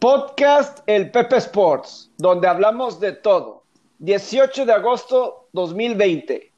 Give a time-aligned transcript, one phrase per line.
[0.00, 3.64] Podcast El Pepe Sports, donde hablamos de todo.
[3.98, 6.50] 18 de agosto 2020.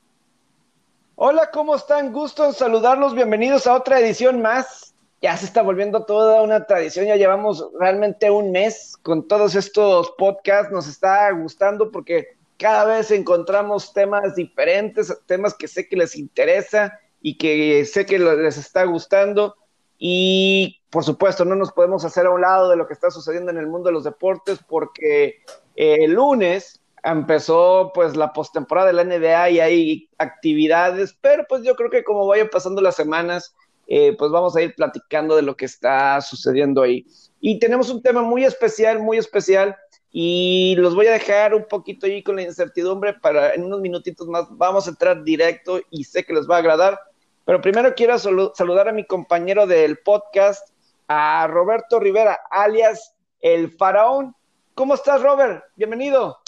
[1.16, 2.12] Hola, ¿cómo están?
[2.12, 3.16] Gusto en saludarlos.
[3.16, 4.94] Bienvenidos a otra edición más.
[5.20, 7.06] Ya se está volviendo toda una tradición.
[7.06, 10.72] Ya llevamos realmente un mes con todos estos podcasts.
[10.72, 16.96] Nos está gustando porque cada vez encontramos temas diferentes, temas que sé que les interesa
[17.20, 19.56] y que sé que les está gustando.
[19.98, 23.50] Y por supuesto, no nos podemos hacer a un lado de lo que está sucediendo
[23.50, 25.40] en el mundo de los deportes porque
[25.74, 31.62] eh, el lunes empezó pues la postemporada de la NBA y hay actividades, pero pues
[31.62, 35.40] yo creo que como vayan pasando las semanas, eh, pues vamos a ir platicando de
[35.40, 37.06] lo que está sucediendo ahí.
[37.40, 39.74] Y tenemos un tema muy especial, muy especial,
[40.10, 44.28] y los voy a dejar un poquito ahí con la incertidumbre para en unos minutitos
[44.28, 47.00] más vamos a entrar directo y sé que les va a agradar.
[47.46, 50.71] Pero primero quiero saludar a mi compañero del podcast,
[51.08, 54.34] a Roberto Rivera, alias El Faraón.
[54.74, 55.64] ¿Cómo estás, Robert?
[55.76, 56.40] Bienvenido.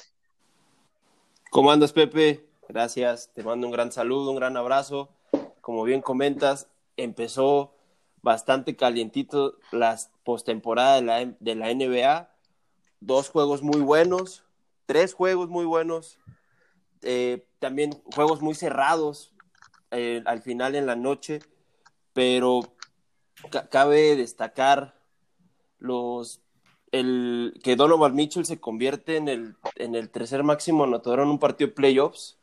[1.50, 2.46] ¿Cómo andas, Pepe?
[2.68, 3.30] Gracias.
[3.34, 5.10] Te mando un gran saludo, un gran abrazo.
[5.60, 7.74] Como bien comentas, empezó
[8.22, 12.30] bastante calientito las postemporada de la, de la NBA.
[13.00, 14.44] Dos juegos muy buenos,
[14.86, 16.18] tres juegos muy buenos,
[17.02, 19.34] eh, también juegos muy cerrados
[19.90, 21.40] eh, al final en la noche,
[22.14, 22.73] pero
[23.70, 24.94] cabe destacar
[25.78, 26.40] los
[26.94, 31.40] el que Donovan Mitchell se convierte en el, en el tercer máximo anotador en un
[31.40, 32.38] partido de playoffs.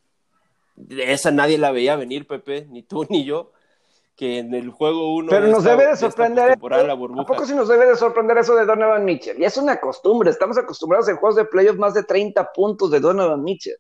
[0.89, 3.53] Esa nadie la veía venir, Pepe, ni tú ni yo.
[4.17, 5.29] Que en el juego uno.
[5.29, 6.59] Pero nos debe de sorprender.
[6.61, 9.39] La ¿A poco sí nos debe de sorprender eso de Donovan Mitchell?
[9.39, 10.29] Y es una costumbre.
[10.29, 13.77] Estamos acostumbrados en juegos de playoffs más de 30 puntos de Donovan Mitchell.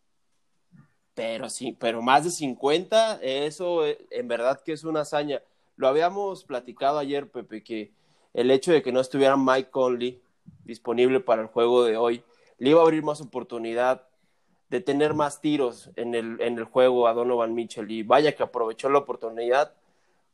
[1.13, 5.41] Pero sí, pero más de 50, eso eh, en verdad que es una hazaña.
[5.75, 7.91] Lo habíamos platicado ayer, Pepe, que
[8.33, 10.21] el hecho de que no estuviera Mike Conley
[10.63, 12.23] disponible para el juego de hoy
[12.57, 14.07] le iba a abrir más oportunidad
[14.69, 17.89] de tener más tiros en el, en el juego a Donovan Mitchell.
[17.89, 19.73] Y vaya que aprovechó la oportunidad.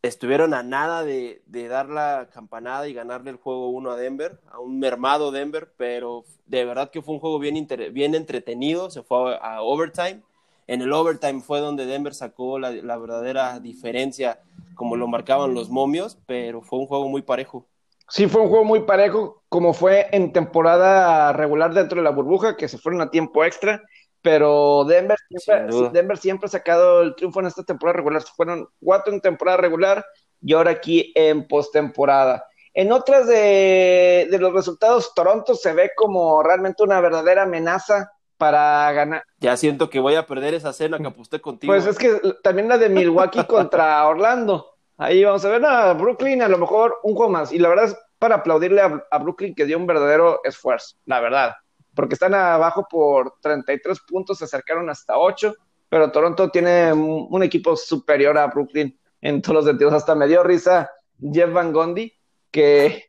[0.03, 4.39] Estuvieron a nada de, de dar la campanada y ganarle el juego 1 a Denver,
[4.51, 8.91] a un mermado Denver, pero de verdad que fue un juego bien, bien entretenido.
[8.91, 10.21] Se fue a, a overtime.
[10.67, 14.41] En el overtime fue donde Denver sacó la, la verdadera diferencia
[14.77, 17.67] como lo marcaban los momios, pero fue un juego muy parejo.
[18.09, 22.55] Sí, fue un juego muy parejo, como fue en temporada regular dentro de la burbuja,
[22.55, 23.81] que se fueron a tiempo extra,
[24.21, 28.21] pero Denver siempre, Denver siempre ha sacado el triunfo en esta temporada regular.
[28.35, 30.05] Fueron cuatro en temporada regular
[30.41, 32.45] y ahora aquí en postemporada.
[32.73, 38.91] En otras de, de, los resultados, Toronto se ve como realmente una verdadera amenaza para
[38.93, 39.23] ganar.
[39.39, 41.73] Ya siento que voy a perder esa cena que aposté contigo.
[41.73, 44.73] Pues es que también la de Milwaukee contra Orlando.
[44.97, 47.51] Ahí vamos a ver, a Brooklyn a lo mejor un juego más.
[47.51, 51.53] Y la verdad es para aplaudirle a, Brooklyn que dio un verdadero esfuerzo, la verdad.
[51.93, 55.53] Porque están abajo por 33 puntos, se acercaron hasta 8,
[55.89, 59.93] pero Toronto tiene un, equipo superior a Brooklyn en todos los sentidos.
[59.93, 62.11] Hasta me dio risa Jeff Van Gondi,
[62.51, 63.06] que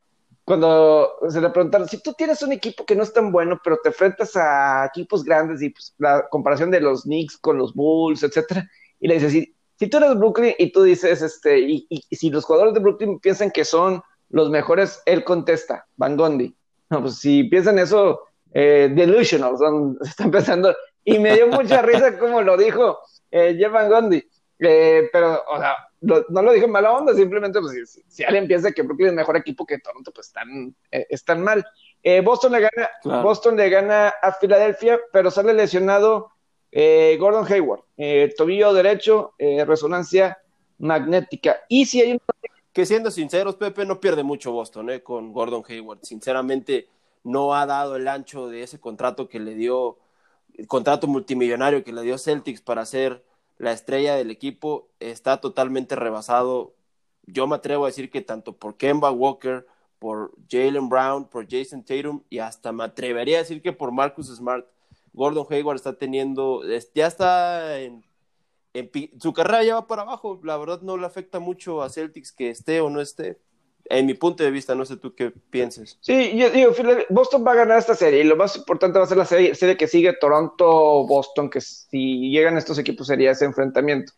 [0.48, 3.78] cuando se le preguntaron, si tú tienes un equipo que no es tan bueno, pero
[3.82, 8.22] te enfrentas a equipos grandes y pues, la comparación de los Knicks con los Bulls,
[8.22, 8.66] etcétera,
[8.98, 12.72] y le dices, si, tú eres Brooklyn y tú dices, este, y, si los jugadores
[12.72, 16.56] de Brooklyn piensan que son los mejores, él contesta, Van Gondi.
[16.88, 18.22] No, pues si piensan eso,
[18.54, 22.98] eh, delusional, son, están pensando, y me dio mucha risa como lo dijo
[23.30, 24.24] eh, Jeff Van Gondi,
[24.60, 28.72] eh, pero, o sea, no lo dijo en mala onda, simplemente pues, si, alguien piensa
[28.72, 31.66] que Brooklyn es mejor equipo que Toronto, pues están, eh, están mal.
[32.02, 36.30] Eh, Boston, le gana, Boston le gana a Filadelfia, pero sale lesionado
[36.70, 37.82] eh, Gordon Hayward,
[38.36, 40.38] tobillo derecho, resonancia
[40.78, 41.56] magnética.
[41.68, 42.20] Y si hay
[42.72, 46.00] Que siendo sinceros, Pepe no pierde mucho Boston con Gordon Hayward.
[46.02, 46.88] Sinceramente,
[47.24, 49.98] no ha dado el ancho de ese contrato que le dio,
[50.54, 53.24] el contrato multimillonario que le dio Celtics para hacer
[53.58, 56.74] la estrella del equipo está totalmente rebasado.
[57.26, 59.66] Yo me atrevo a decir que tanto por Kemba Walker,
[59.98, 64.28] por Jalen Brown, por Jason Tatum y hasta me atrevería a decir que por Marcus
[64.28, 64.66] Smart,
[65.12, 66.62] Gordon Hayward está teniendo,
[66.94, 68.04] ya está en,
[69.20, 70.40] su carrera ya va para abajo.
[70.44, 73.40] La verdad no le afecta mucho a Celtics que esté o no esté
[73.90, 75.98] en mi punto de vista, no sé tú qué pienses.
[76.00, 76.72] Sí, yo digo,
[77.08, 79.76] Boston va a ganar esta serie y lo más importante va a ser la serie,
[79.76, 84.12] que sigue Toronto-Boston, que si llegan estos equipos sería ese enfrentamiento.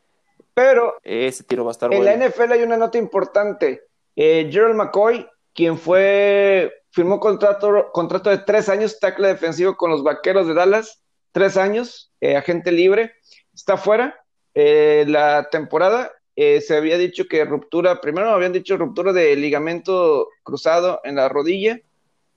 [0.54, 3.84] Pero ese tiro va a estar en la NFL hay una nota importante.
[4.16, 10.02] Eh, Gerald McCoy, quien fue, firmó contrato, contrato de tres años, tackle defensivo con los
[10.02, 11.02] Vaqueros de Dallas,
[11.32, 13.12] tres años, eh, agente libre,
[13.54, 14.24] está fuera
[14.54, 16.10] eh, la temporada
[16.42, 21.28] eh, se había dicho que ruptura, primero habían dicho ruptura de ligamento cruzado en la
[21.28, 21.82] rodilla,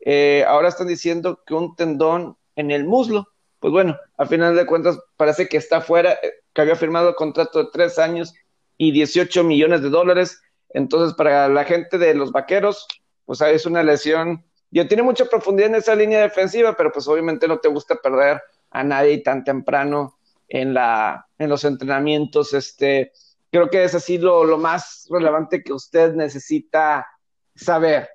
[0.01, 3.29] eh, ahora están diciendo que un tendón en el muslo.
[3.61, 7.63] Pues bueno, al final de cuentas parece que está fuera, eh, que había firmado contrato
[7.63, 8.33] de tres años
[8.77, 10.41] y 18 millones de dólares.
[10.71, 12.85] Entonces, para la gente de los vaqueros,
[13.23, 14.43] pues es una lesión.
[14.69, 18.41] Yo tiene mucha profundidad en esa línea defensiva, pero pues obviamente no te gusta perder
[18.69, 22.53] a nadie tan temprano en, la, en los entrenamientos.
[22.53, 23.13] Este,
[23.53, 27.05] creo que es así lo, lo más relevante que usted necesita
[27.53, 28.09] saber.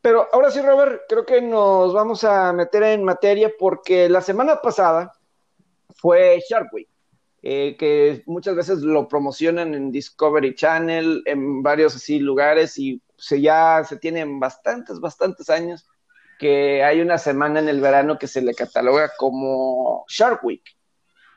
[0.00, 4.60] Pero ahora sí, Robert, creo que nos vamos a meter en materia porque la semana
[4.60, 5.12] pasada
[5.94, 6.88] fue Shark Week,
[7.42, 13.40] eh, que muchas veces lo promocionan en Discovery Channel, en varios así lugares y se
[13.40, 15.88] ya se tienen bastantes, bastantes años
[16.40, 20.64] que hay una semana en el verano que se le cataloga como Shark Week.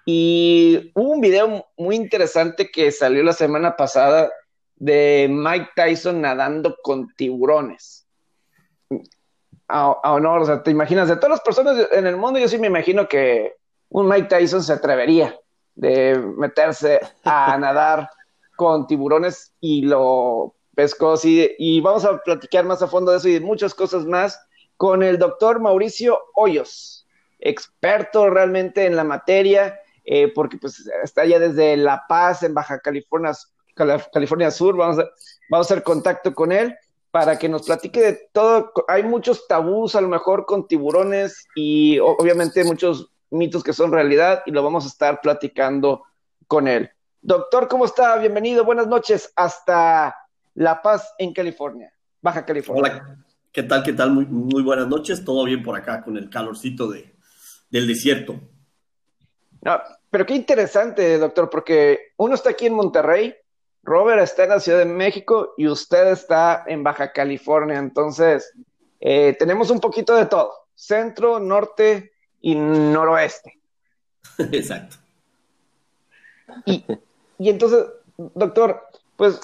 [0.06, 4.32] Y hubo un video muy interesante que salió la semana pasada
[4.76, 8.08] de Mike Tyson nadando con tiburones.
[9.68, 12.60] A, honor, o sea, te imaginas, de todas las personas en el mundo, yo sí
[12.60, 13.56] me imagino que
[13.90, 15.36] un Mike Tyson se atrevería
[15.74, 18.08] de meterse a nadar
[18.56, 21.50] con tiburones y lo pescó así.
[21.58, 24.40] Y vamos a platicar más a fondo de eso y de muchas cosas más
[24.78, 27.08] con el doctor Mauricio Hoyos,
[27.40, 32.80] experto realmente en la materia eh, porque pues está allá desde La Paz, en Baja
[32.80, 33.32] California,
[33.76, 35.10] California Sur, vamos a,
[35.50, 36.76] vamos a hacer contacto con él
[37.12, 38.72] para que nos platique de todo.
[38.88, 44.44] Hay muchos tabús a lo mejor con tiburones y obviamente muchos mitos que son realidad
[44.46, 46.04] y lo vamos a estar platicando
[46.48, 46.92] con él.
[47.22, 48.18] Doctor, ¿cómo está?
[48.18, 50.16] Bienvenido, buenas noches hasta
[50.54, 51.92] La Paz en California,
[52.22, 52.84] Baja California.
[52.84, 53.82] Hola, ¿qué tal?
[53.82, 54.12] ¿Qué tal?
[54.12, 57.16] Muy, muy buenas noches, todo bien por acá con el calorcito de,
[57.72, 58.40] del desierto.
[59.62, 59.82] No,
[60.16, 63.36] pero qué interesante, doctor, porque uno está aquí en Monterrey,
[63.84, 67.78] Robert está en la Ciudad de México y usted está en Baja California.
[67.80, 68.54] Entonces,
[69.02, 73.60] eh, tenemos un poquito de todo, centro, norte y noroeste.
[74.54, 74.96] Exacto.
[76.64, 76.86] Y,
[77.38, 77.86] y entonces,
[78.16, 79.42] doctor, pues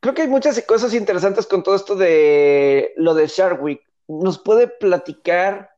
[0.00, 3.86] creo que hay muchas cosas interesantes con todo esto de lo de Shark Week.
[4.08, 5.70] ¿Nos puede platicar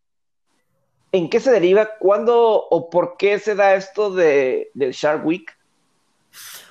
[1.13, 1.91] ¿En qué se deriva?
[1.99, 5.51] ¿Cuándo o por qué se da esto de, del Shark Week?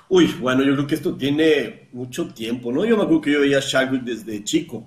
[0.09, 2.83] Uy, bueno, yo creo que esto tiene mucho tiempo, ¿no?
[2.83, 4.85] Yo me acuerdo que yo veía Shark Week desde chico,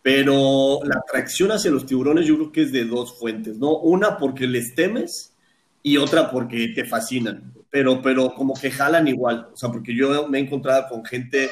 [0.00, 3.76] pero la atracción hacia los tiburones yo creo que es de dos fuentes, ¿no?
[3.78, 5.36] Una porque les temes
[5.82, 10.28] y otra porque te fascinan, pero, pero como que jalan igual, o sea, porque yo
[10.28, 11.50] me he encontrado con gente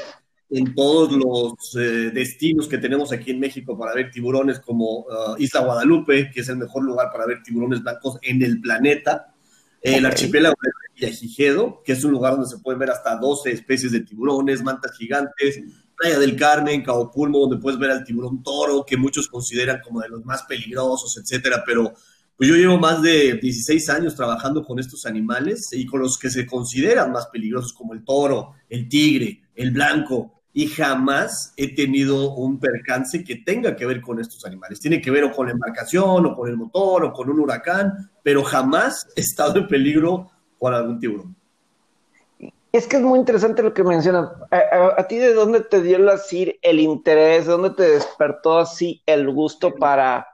[0.50, 5.36] en todos los eh, destinos que tenemos aquí en México para ver tiburones, como uh,
[5.38, 9.32] Isla Guadalupe, que es el mejor lugar para ver tiburones blancos en el planeta,
[9.80, 13.92] el archipiélago de Villajigedo, que es un lugar donde se pueden ver hasta 12 especies
[13.92, 15.60] de tiburones, mantas gigantes,
[15.96, 20.00] Playa del Carmen, Cabo Pulmo, donde puedes ver al tiburón toro, que muchos consideran como
[20.00, 21.92] de los más peligrosos, etcétera, pero
[22.36, 26.30] pues yo llevo más de 16 años trabajando con estos animales y con los que
[26.30, 32.34] se consideran más peligrosos, como el toro, el tigre, el blanco, y jamás he tenido
[32.34, 34.80] un percance que tenga que ver con estos animales.
[34.80, 38.10] Tiene que ver o con la embarcación, o con el motor, o con un huracán,
[38.22, 41.36] pero jamás he estado en peligro con algún tiburón.
[42.72, 44.30] Es que es muy interesante lo que mencionas.
[44.50, 47.46] ¿A, ti de dónde te dio así el interés?
[47.46, 50.26] ¿De dónde te despertó así el gusto para,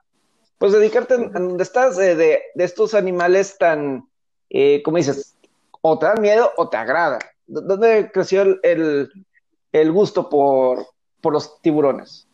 [0.58, 4.08] pues, dedicarte a estás de, de, estos animales tan,
[4.50, 5.34] eh, como dices,
[5.80, 7.18] o te dan miedo o te agrada?
[7.46, 9.10] ¿Dónde creció el
[9.84, 10.86] gusto por,
[11.32, 12.28] los tiburones?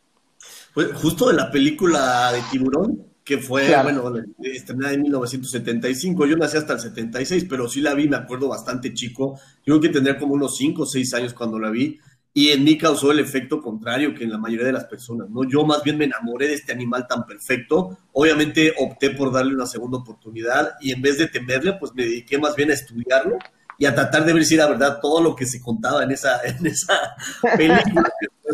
[0.75, 6.27] Pues justo de la película de Tiburón, que fue, bueno, estrenada en 1975.
[6.27, 9.39] Yo nací hasta el 76, pero sí la vi, me acuerdo bastante chico.
[9.65, 11.99] Yo creo que tendría como unos 5 o 6 años cuando la vi.
[12.35, 15.45] Y en mí causó el efecto contrario que en la mayoría de las personas, ¿no?
[15.45, 17.99] Yo más bien me enamoré de este animal tan perfecto.
[18.13, 22.39] Obviamente opté por darle una segunda oportunidad y en vez de temerle, pues me dediqué
[22.39, 23.39] más bien a estudiarlo
[23.83, 26.41] y a tratar de ver si era verdad todo lo que se contaba en esa,
[26.45, 27.17] en esa
[27.57, 28.09] película,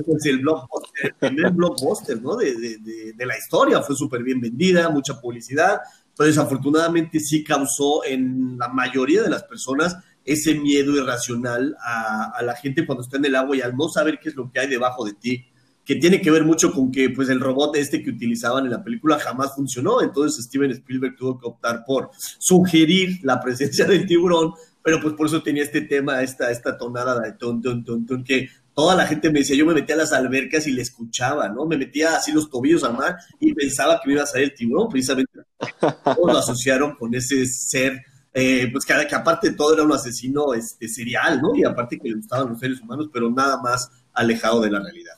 [0.07, 2.35] pues, el blockbuster, el blockbuster ¿no?
[2.37, 5.81] de, de, de, la historia, fue súper bien vendida, mucha publicidad,
[6.17, 12.43] pero desafortunadamente sí causó en la mayoría de las personas ese miedo irracional a, a,
[12.43, 14.61] la gente cuando está en el agua y al no saber qué es lo que
[14.61, 15.45] hay debajo de ti,
[15.89, 18.85] que tiene que ver mucho con que pues el robot este que utilizaban en la
[18.85, 24.53] película jamás funcionó, entonces Steven Spielberg tuvo que optar por sugerir la presencia del tiburón
[24.89, 28.25] pero pues por eso tenía este tema, esta, esta tonada de ton, ton, ton, ton,
[28.25, 31.47] que toda la gente me decía, yo me metía a las albercas y le escuchaba,
[31.51, 31.67] ¿no?
[31.67, 34.55] Me metía así los tobillos al mar y pensaba que me iba a salir el
[34.55, 35.41] tiburón, precisamente.
[35.79, 38.01] Todos lo asociaron con ese ser,
[38.33, 41.55] eh, pues que, aparte de todo era un asesino este, serial, ¿no?
[41.55, 45.17] Y aparte que le gustaban los seres humanos, pero nada más alejado de la realidad.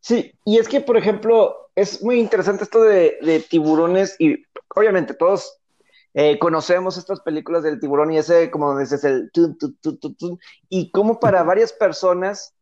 [0.00, 5.60] Sí, y es que, por ejemplo, es muy interesante esto de, tiburones y obviamente todos
[6.14, 9.30] eh, conocemos estas películas del tiburón y ese, como dices, el
[10.68, 12.54] y como para varias personas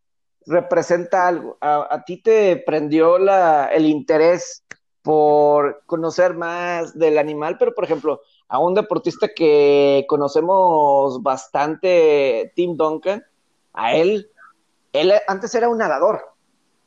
[0.46, 1.58] representa algo.
[1.60, 4.64] A, ti te prendió la, el interés
[5.02, 12.76] por conocer más del animal, pero por ejemplo, a un deportista que conocemos bastante, Tim
[12.76, 13.24] Duncan,
[13.72, 14.30] a él,
[14.92, 16.20] él antes era un nadador.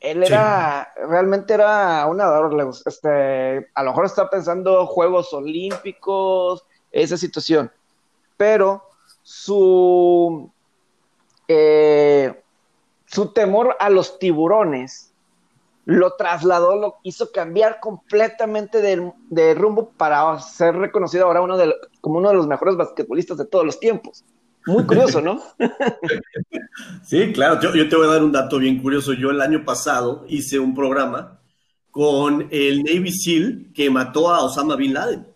[0.03, 7.15] Él era, realmente era un nadador, este, a lo mejor está pensando Juegos Olímpicos, esa
[7.15, 7.71] situación,
[8.35, 8.83] pero
[9.21, 10.51] su,
[11.47, 12.37] eh,
[13.05, 15.13] su temor a los tiburones
[15.85, 22.17] lo trasladó, lo hizo cambiar completamente de, rumbo para ser reconocido ahora uno de, como
[22.17, 24.25] uno de los mejores basquetbolistas de todos los tiempos.
[24.65, 25.41] Muy curioso, ¿no?
[27.03, 27.59] sí, claro.
[27.61, 29.13] Yo, yo, te voy a dar un dato bien curioso.
[29.13, 31.39] Yo el año pasado hice un programa
[31.91, 35.27] con el Navy SEAL que mató a Osama Bin Laden.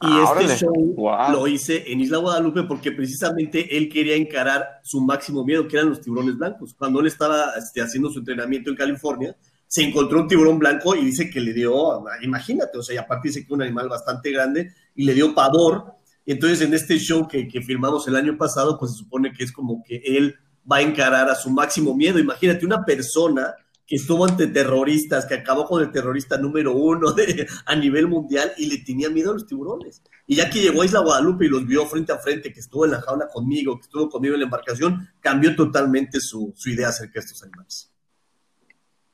[0.00, 0.94] Y ah, este show
[1.32, 5.88] lo hice en Isla Guadalupe porque precisamente él quería encarar su máximo miedo, que eran
[5.88, 6.74] los tiburones blancos.
[6.74, 9.34] Cuando él estaba este, haciendo su entrenamiento en California,
[9.66, 13.28] se encontró un tiburón blanco y dice que le dio, imagínate, o sea, y aparte
[13.28, 15.94] dice que un animal bastante grande y le dio pavor.
[16.24, 19.44] Y entonces en este show que, que filmamos el año pasado, pues se supone que
[19.44, 20.36] es como que él
[20.70, 22.18] va a encarar a su máximo miedo.
[22.18, 23.54] Imagínate una persona
[23.86, 27.14] que estuvo ante terroristas, que acabó con el terrorista número uno
[27.66, 30.02] a nivel mundial y le tenía miedo a los tiburones.
[30.26, 32.86] Y ya que llegó a Isla Guadalupe y los vio frente a frente, que estuvo
[32.86, 36.88] en la jaula conmigo, que estuvo conmigo en la embarcación, cambió totalmente su, su idea
[36.88, 37.90] acerca de estos animales.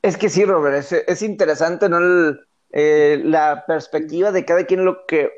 [0.01, 1.99] Es que sí, Robert, es, interesante, ¿no?
[2.71, 5.29] Eh, la perspectiva de cada quien, lo que,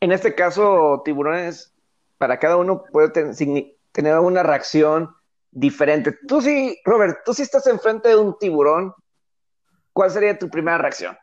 [0.00, 1.74] en este caso, tiburones,
[2.18, 3.10] para cada uno puede
[3.92, 5.14] tener una reacción
[5.50, 6.12] diferente.
[6.26, 8.94] Tú sí, Robert, tú sí estás enfrente de un tiburón,
[9.92, 11.16] ¿cuál sería tu primera reacción?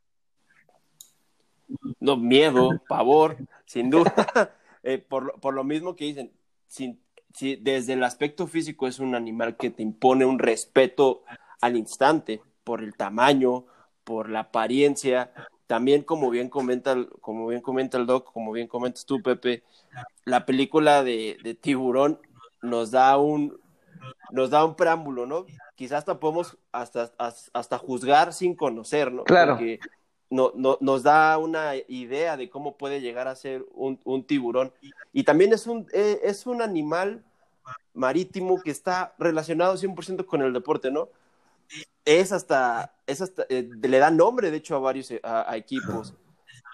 [2.00, 4.14] No, miedo, pavor, sin duda.
[4.88, 6.32] Eh, por, lo mismo que dicen,
[6.68, 7.00] si
[7.56, 11.24] desde el aspecto físico es un animal que te impone un respeto
[11.60, 13.66] al instante, por el tamaño,
[14.04, 15.32] por la apariencia.
[15.68, 19.64] También, como bien comenta, como bien comenta el Doc, como bien comentas tú, Pepe,
[20.24, 22.20] la película de, de Tiburón
[22.62, 23.60] nos da un,
[24.32, 25.46] nos da un preámbulo, ¿no?
[25.76, 29.24] Quizás hasta podemos hasta, hasta juzgar sin conocer, ¿no?
[29.24, 29.54] Claro.
[29.54, 29.80] Porque
[30.30, 34.74] no, no, nos da una idea de cómo puede llegar a ser un, un tiburón.
[35.14, 37.24] Y también es un, eh, es un animal
[37.94, 41.10] marítimo que está relacionado 100% con el deporte, ¿no?
[42.04, 46.14] Es hasta, es hasta eh, le da nombre, de hecho, a varios eh, a, equipos.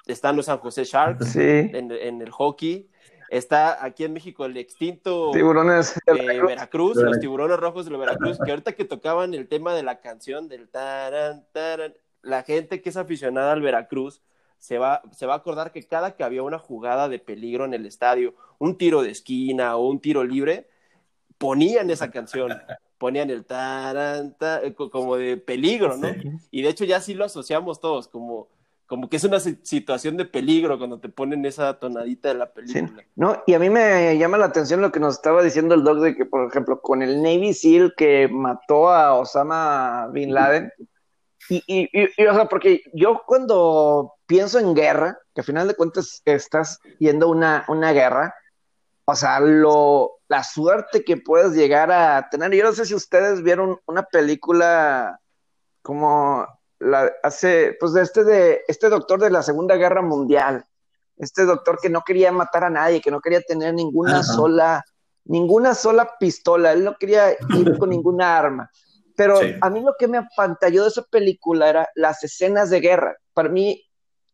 [0.07, 2.89] Están los San José Sharks en, en, el hockey,
[3.31, 8.51] Está aquí en México el extinto Tiburones de Veracruz, los tiburones rojos de Veracruz, que
[8.51, 12.97] ahorita que tocaban el tema de la canción del taran, taran, la gente que es
[12.97, 14.21] aficionada al Veracruz
[14.57, 17.73] se va, se va a acordar que cada que había una jugada de peligro en
[17.73, 20.67] el estadio, un tiro de esquina o un tiro libre,
[21.37, 22.51] ponían esa canción,
[23.01, 24.37] ponían el taran,
[24.91, 26.07] como de peligro, ¿no?
[26.51, 28.47] Y de hecho ya sí lo asociamos todos, como
[28.85, 33.05] como que es una situación de peligro cuando te ponen esa tonadita de la película.
[33.15, 35.99] No, y a mí me llama la atención lo que nos estaba diciendo el doc
[35.99, 40.73] de que, por ejemplo, con el Navy SEAL que mató a Osama Bin Laden,
[41.47, 45.75] y, y, y, o sea, porque yo cuando pienso en guerra, que al final de
[45.75, 48.35] cuentas estás yendo una, una guerra,
[49.11, 52.53] o sea, lo, la suerte que puedes llegar a tener.
[52.53, 55.19] Yo no sé si ustedes vieron una película
[55.81, 56.47] como
[56.79, 60.65] la, hace, pues de este, de este doctor de la Segunda Guerra Mundial,
[61.17, 64.81] este doctor que no quería matar a nadie, que no quería tener ninguna sola,
[65.25, 68.71] ninguna sola pistola, él no quería ir con ninguna arma.
[69.17, 73.17] Pero a mí lo que me apantalló de esa película era las escenas de guerra.
[73.33, 73.83] Para mí,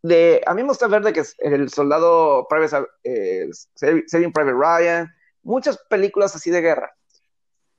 [0.03, 5.13] de, a mí me gusta ver de que el soldado Private, eh, Saving Private Ryan,
[5.43, 6.95] muchas películas así de guerra.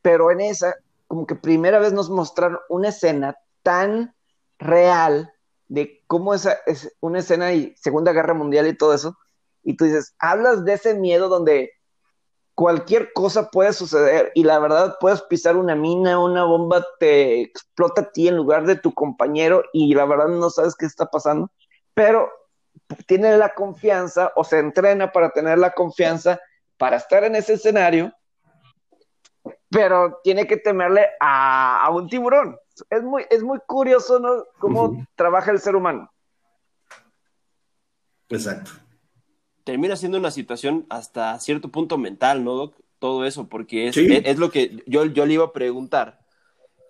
[0.02, 0.74] Pero en esa,
[1.06, 4.14] como que primera vez nos mostraron una escena tan
[4.58, 5.32] real
[5.68, 9.16] de cómo esa es una escena y Segunda Guerra Mundial y todo eso,
[9.62, 11.72] y tú dices, hablas de ese miedo donde
[12.54, 18.02] cualquier cosa puede suceder y la verdad puedes pisar una mina, una bomba te explota
[18.02, 21.50] a ti en lugar de tu compañero y la verdad no sabes qué está pasando,
[21.98, 22.30] pero
[23.06, 26.40] tiene la confianza o se entrena para tener la confianza
[26.76, 28.12] para estar en ese escenario,
[29.68, 32.56] pero tiene que temerle a, a un tiburón
[32.88, 34.44] es muy, es muy curioso, ¿no?
[34.60, 36.08] Cómo trabaja el ser humano.
[38.28, 38.70] Exacto.
[39.64, 42.76] Termina siendo una situación hasta cierto punto mental, ¿no, Doc?
[43.00, 46.20] Todo eso, porque es, es, lo que yo, yo le iba a preguntar,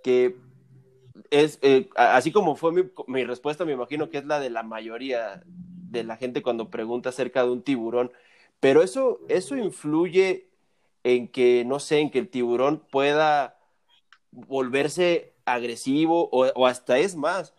[0.03, 0.37] que
[1.31, 4.63] es, eh, así como fue mi, mi, respuesta, me imagino que es la de la
[4.63, 8.13] mayoría de la gente cuando pregunta acerca de un tiburón,
[8.61, 10.49] pero eso, eso influye
[11.05, 13.59] en que, no sé, en que el tiburón pueda
[14.31, 17.55] volverse agresivo o, hasta es más,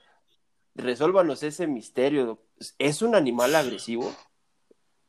[0.75, 2.39] resuélvanos ese misterio.
[2.77, 4.13] ¿Es un animal agresivo?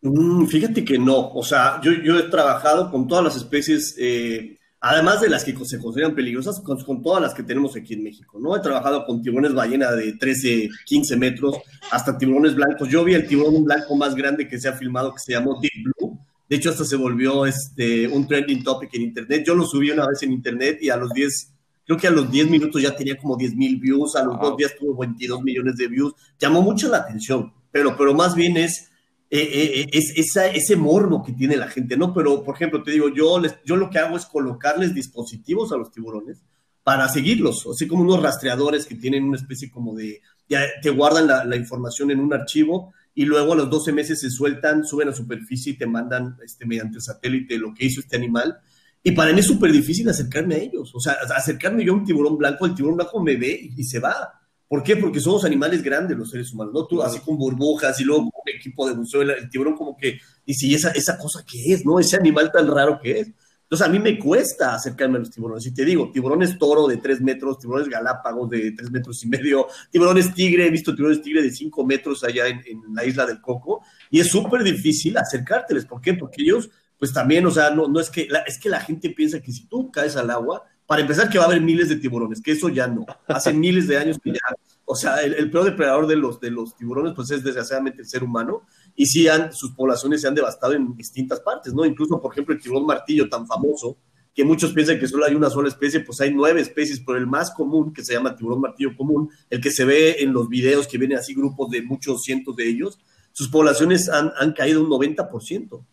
[0.03, 5.21] Mm, fíjate que no, o sea, yo, he trabajado con todas las especies eh, además
[5.21, 8.57] de las que se consideran peligrosas, con, todas las que tenemos aquí en México, ¿no?
[8.57, 11.57] He trabajado con tiburones ballena de 13, 15 metros,
[11.91, 12.89] hasta tiburones blancos.
[12.89, 15.85] Yo vi el tiburón blanco más grande que se ha filmado, que se llamó Deep
[15.85, 16.19] Blue.
[16.49, 19.45] De hecho, hasta se volvió este, un trending topic en Internet.
[19.47, 21.53] Yo lo subí una vez en Internet y a los 10,
[21.85, 24.57] creo que a los 10 minutos ya tenía como 10 mil views, a los dos
[24.57, 26.15] días tuvo 22 millones de views.
[26.39, 28.90] Llamó mucho la atención, pero, pero más bien es
[29.33, 32.13] eh, eh, es esa, ese morbo que tiene la gente, ¿no?
[32.13, 35.77] Pero, por ejemplo, te digo, yo, les, yo lo que hago es colocarles dispositivos a
[35.77, 36.43] los tiburones
[36.83, 41.49] para seguirlos, así como unos rastreadores que tienen una especie como de, ya te guardan
[41.49, 45.13] la, información en un archivo y luego a los 12 meses se sueltan, suben a
[45.13, 48.59] superficie y te mandan este, mediante satélite lo que hizo este animal.
[49.03, 50.93] Y para mí es súper difícil acercarme a ellos.
[50.95, 54.01] O sea, acercarme yo a un tiburón blanco, el tiburón blanco me ve y se
[54.01, 54.40] va.
[54.71, 54.97] ¿Por qué?
[54.97, 56.87] Porque somos animales grandes los seres humanos, ¿no?
[56.87, 60.21] Tú así con burbujas y luego con un equipo de buceo, el, tiburón como que
[60.47, 61.99] dice, ¿y esa, esa cosa qué es, no?
[61.99, 63.33] Ese animal tan raro que es.
[63.65, 65.67] Entonces a mí me cuesta acercarme a los tiburones.
[65.67, 69.67] Y te digo, tiburones toro de tres metros, tiburones galápagos de tres metros y medio,
[69.91, 72.63] tiburones tigre, he visto tiburones tigre de cinco metros allá en,
[72.95, 73.83] la isla del Coco.
[74.09, 75.85] Y es súper difícil acercárteles.
[75.85, 76.15] ¿Por qué?
[76.15, 79.41] Porque ellos, pues también, o sea, no, no es que, es que la gente piensa
[79.41, 82.43] que si tú caes al agua, para empezar, que va a haber miles de tiburones,
[82.43, 83.07] que eso ya no.
[83.29, 84.41] Hace miles de años que ya.
[84.85, 88.25] O sea, el, peor depredador de los, de los tiburones, pues es desgraciadamente el ser
[88.25, 88.63] humano.
[88.97, 91.85] Y sí, han, sus poblaciones se han devastado en distintas partes, ¿no?
[91.85, 93.99] Incluso, por ejemplo, el tiburón martillo tan famoso,
[94.35, 97.29] que muchos piensan que solo hay una sola especie, pues hay nueve especies, pero el
[97.29, 100.89] más común, que se llama tiburón martillo común, el que se ve en los videos
[100.89, 102.99] que vienen así grupos de muchos cientos de ellos,
[103.31, 105.85] sus poblaciones han, han caído un 90%.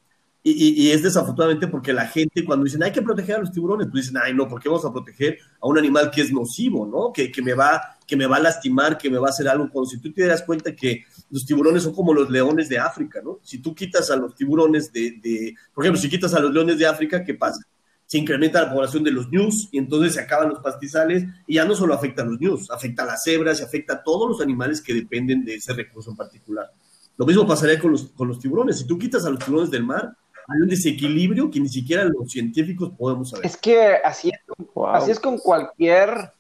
[0.49, 4.05] Y, es desafortunadamente porque la gente cuando dicen hay que proteger a los tiburones, pues
[4.05, 7.11] dicen, ay no, ¿por qué vamos a proteger a un animal que es nocivo, ¿no?
[7.11, 9.69] Que, que, me, va, que me va a lastimar, que me va a hacer algo.
[9.69, 13.19] Cuando si tú te das cuenta que los tiburones son como los leones de África,
[13.21, 13.39] ¿no?
[13.43, 16.77] Si tú quitas a los tiburones de, de por ejemplo, si quitas a los leones
[16.77, 17.59] de África, ¿qué pasa?
[18.05, 21.65] Se incrementa la población de los ñus y entonces se acaban los pastizales y ya
[21.65, 24.39] no solo afecta a los ñus, afecta a las cebras y afecta a todos los
[24.39, 26.71] animales que dependen de ese recurso en particular.
[27.17, 28.77] Lo mismo pasaría con los, con los tiburones.
[28.77, 30.15] Si tú quitas a los tiburones del mar,
[30.47, 33.45] hay un desequilibrio que ni siquiera los científicos podemos saber.
[33.45, 34.39] Es que así es,
[34.87, 36.31] así es con cualquier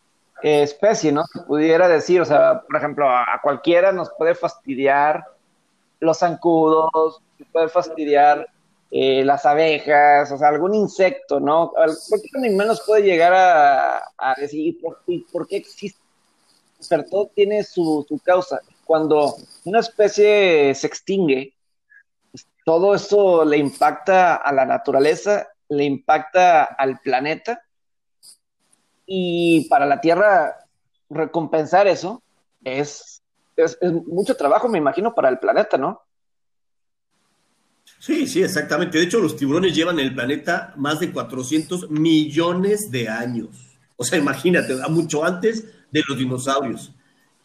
[0.41, 1.25] eh, especie, ¿no?
[1.25, 5.25] Se pudiera decir, o sea, por ejemplo, a, cualquiera nos puede fastidiar
[5.99, 8.47] los zancudos, puede fastidiar
[8.91, 11.73] eh, las abejas, o sea, algún insecto, ¿no?
[11.73, 14.99] Cualquier animal nos puede llegar a, decir, ¿por,
[15.31, 15.99] ¿por, qué existe?
[16.87, 18.61] Pero todo tiene su, su causa.
[18.85, 21.53] Cuando una especie se extingue,
[22.67, 27.63] todo esto le impacta a la naturaleza, le impacta al planeta
[29.05, 30.53] y para la Tierra
[31.09, 32.21] recompensar eso
[32.65, 33.23] es,
[33.55, 36.01] es, mucho trabajo, me imagino, para el planeta, ¿no?
[37.99, 38.97] Sí, sí, exactamente.
[38.97, 43.77] De hecho, los tiburones llevan el planeta más de 400 millones de años.
[43.95, 46.91] O sea, imagínate, mucho antes de los dinosaurios.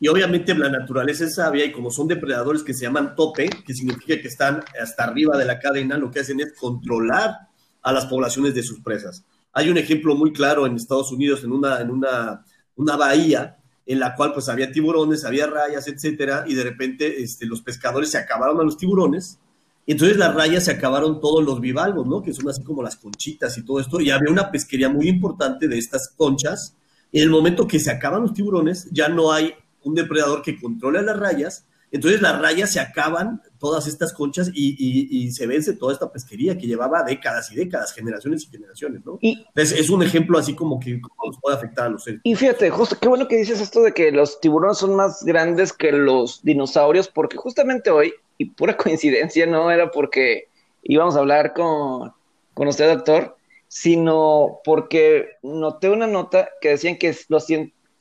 [0.03, 3.73] Y obviamente la naturaleza es sabia y como son depredadores que se llaman tope, que
[3.73, 7.37] significa que están hasta arriba de la cadena, lo que hacen es controlar
[7.83, 9.25] a las poblaciones de sus presas.
[9.53, 14.01] Hay un ejemplo muy claro en Estados Unidos, en una, en una, una bahía, en
[14.01, 18.19] la cual pues había tiburones, había rayas, etcétera, y de repente este, los pescadores se
[18.19, 19.39] acabaron a los tiburones,
[19.87, 22.23] y entonces las rayas se acabaron todos los bivalvos, ¿no?
[22.23, 25.69] Que son así como las conchitas y todo esto, y había una pesquería muy importante
[25.69, 26.75] de estas conchas,
[27.13, 31.03] en el momento que se acaban los tiburones, ya no hay un depredador que controla
[31.03, 36.11] las rayas, entonces las rayas se acaban, todas estas conchas, y, se vence toda esta
[36.11, 39.19] pesquería que llevaba décadas y décadas, generaciones y generaciones, ¿no?
[39.21, 42.21] Y, Entonces es un ejemplo así como que nos puede afectar a los seres.
[42.25, 45.75] Y fíjate, justo, qué bueno que dices esto de que los tiburones son más grandes
[45.75, 50.49] que los dinosaurios, porque justamente hoy, y pura coincidencia, no era porque
[50.83, 52.13] íbamos a hablar con,
[52.55, 53.37] con usted, doctor,
[53.69, 57.47] sino porque noté una nota que decían que los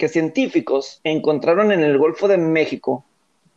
[0.02, 3.06] que científicos encontraron en el Golfo de México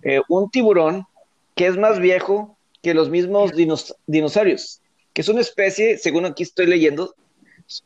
[0.03, 1.07] eh, un tiburón
[1.55, 3.53] que es más viejo que los mismos
[4.07, 4.83] dinosaurios,
[5.15, 7.15] que es una especie, según aquí estoy leyendo,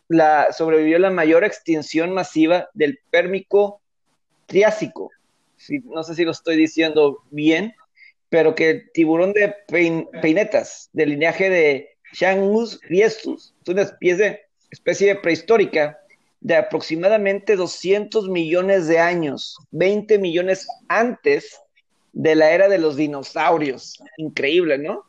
[0.08, 3.80] la, sobrevivió la mayor extinción masiva del Pérmico
[4.46, 5.12] Triásico.
[5.84, 7.76] no sé si lo estoy diciendo bien,
[8.28, 9.54] pero que el tiburón de
[10.20, 16.00] peinetas, del linaje de Shangus riestus, es una especie, especie prehistórica
[16.40, 21.58] de aproximadamente 200 millones de años, 20 millones antes
[22.12, 24.02] de la era de los dinosaurios.
[24.16, 25.04] Increíble, ¿no?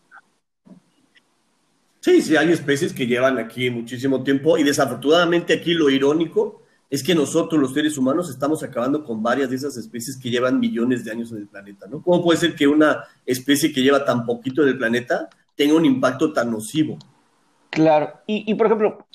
[2.01, 7.03] Sí, sí, hay especies que llevan aquí muchísimo tiempo y desafortunadamente aquí lo irónico es
[7.03, 11.05] que nosotros los seres humanos estamos acabando con varias de esas especies que llevan millones
[11.05, 12.01] de años en el planeta, ¿no?
[12.01, 15.85] ¿Cómo puede ser que una especie que lleva tan poquito en el planeta tenga un
[15.85, 16.97] impacto tan nocivo?
[17.69, 19.05] Claro, y, por ejemplo,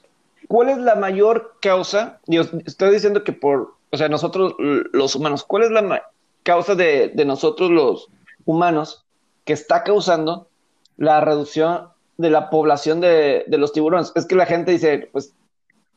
[0.48, 2.20] ¿cuál es la mayor causa?
[2.66, 6.02] estoy diciendo que por, o sea, nosotros los humanos, ¿cuál es la
[6.42, 8.08] causa de, nosotros los
[8.44, 9.04] humanos
[9.44, 10.48] que está causando
[10.96, 14.12] la reducción de la población de, de, los tiburones.
[14.14, 15.34] Es que la gente dice, pues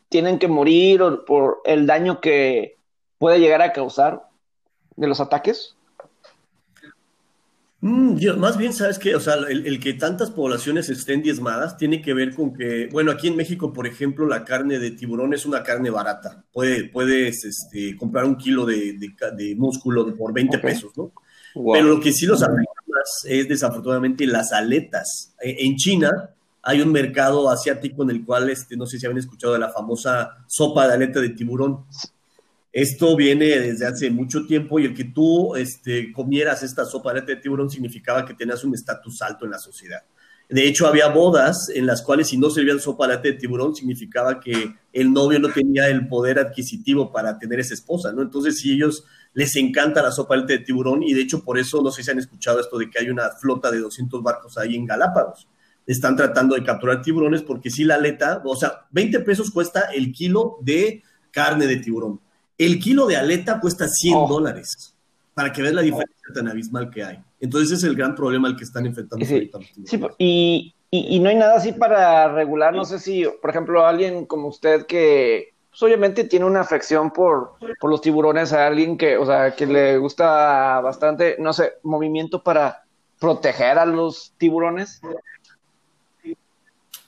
[0.09, 2.77] tienen que morir por el daño que
[3.19, 4.27] puede llegar a causar
[4.95, 5.76] de los ataques.
[7.79, 9.15] Mm, más bien, ¿sabes qué?
[9.15, 13.27] O sea, el, que tantas poblaciones estén diezmadas tiene que ver con que, bueno, aquí
[13.27, 16.43] en México, por ejemplo, la carne de tiburón es una carne barata.
[16.51, 18.97] puedes este, comprar un kilo de,
[19.57, 21.11] músculo por 20 pesos, ¿no?
[21.53, 25.35] Pero lo que sí los afecta más es desafortunadamente las aletas.
[25.41, 26.31] E, en China
[26.63, 29.69] hay un mercado asiático en el cual, este, no sé si habían escuchado de la
[29.69, 31.85] famosa sopa de aleta de tiburón.
[32.71, 37.35] Esto viene desde hace mucho tiempo y el que tú este, comieras esta sopa de
[37.37, 40.03] tiburón significaba que tenías un estatus alto en la sociedad.
[40.49, 44.75] De hecho, había bodas en las cuales si no servían sopa de tiburón significaba que
[44.93, 48.21] el novio no tenía el poder adquisitivo para tener esa esposa, ¿no?
[48.21, 49.03] Entonces, si ellos
[49.33, 52.19] les encanta la sopa de tiburón y de hecho por eso no sé si han
[52.19, 55.47] escuchado esto de que hay una flota de 200 barcos ahí en Galápagos.
[55.85, 60.11] Están tratando de capturar tiburones porque si la aleta, o sea, 20 pesos cuesta el
[60.11, 62.21] kilo de carne de tiburón.
[62.57, 64.95] El kilo de aleta cuesta 100 dólares
[65.33, 67.19] para que veas la diferencia tan abismal que hay.
[67.39, 69.51] Entonces ese es el gran problema al que están enfrentando sí,
[69.85, 74.25] Sí, y, y, no hay nada así para regular, no sé si, por ejemplo, alguien
[74.25, 79.17] como usted que pues, obviamente tiene una afección por, por los tiburones a alguien que,
[79.17, 82.85] o sea, que le gusta bastante, no sé, movimiento para
[83.19, 85.01] proteger a los tiburones.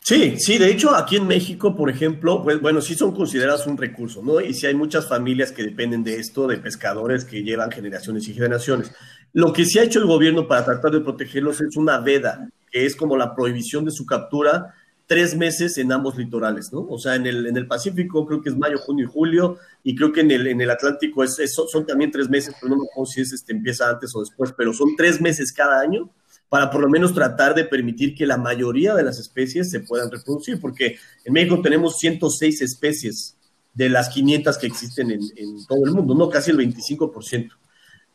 [0.09, 3.77] Sí, sí, de hecho aquí en México, por ejemplo, pues bueno, sí son considerados un
[3.77, 4.41] recurso, ¿no?
[4.41, 8.33] Y sí hay muchas familias que dependen de esto, de pescadores que llevan generaciones y
[8.33, 8.91] generaciones.
[9.33, 12.87] Lo que sí ha hecho el gobierno para tratar de protegerlos es una veda, que
[12.87, 14.73] es como la prohibición de su captura
[15.05, 16.87] tres meses en ambos litorales, ¿no?
[16.89, 19.95] O sea, en el, en el Pacífico creo que es mayo, junio y julio, y
[19.95, 22.87] creo que en el, en el Atlántico es, son también tres meses, pero no me
[22.89, 26.09] acuerdo si es, este, empieza antes o después, pero son tres meses cada año
[26.49, 30.11] para por lo menos tratar de permitir que la mayoría de las especies se puedan
[30.11, 33.37] reproducir, porque en México tenemos 106 especies
[33.73, 35.21] de las 500 que existen en,
[35.67, 36.27] todo el mundo, ¿no?
[36.27, 37.51] Casi el 25%.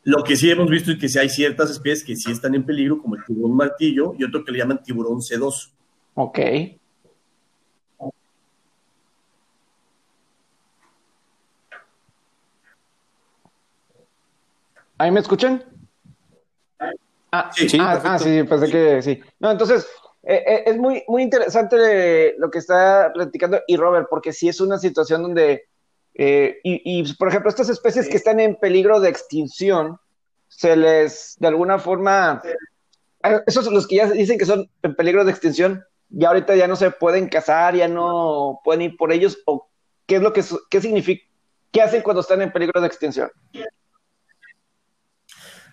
[0.03, 2.65] Lo que sí hemos visto es que sí hay ciertas especies que sí están en
[2.65, 5.69] peligro, como el tiburón martillo y otro que le llaman tiburón sedoso.
[6.13, 6.39] Ok.
[14.97, 15.63] ¿Ahí me escuchan?
[17.35, 19.21] Ah, sí, sí, ah, ah, sí, pensé que sí.
[19.39, 19.85] No, entonces,
[20.23, 24.61] eh, eh, es muy, muy interesante lo que está platicando y Robert, porque sí es
[24.61, 25.65] una situación donde,
[26.13, 29.99] eh, y, por ejemplo, estas especies que están en peligro de extinción,
[30.47, 32.41] se les, de alguna forma,
[33.45, 36.67] esos son los que ya dicen que son en peligro de extinción, ya ahorita ya
[36.67, 39.67] no se pueden cazar, ya no pueden ir por ellos, o
[40.05, 41.25] qué es lo que, qué significa,
[41.71, 43.29] qué hacen cuando están en peligro de extinción.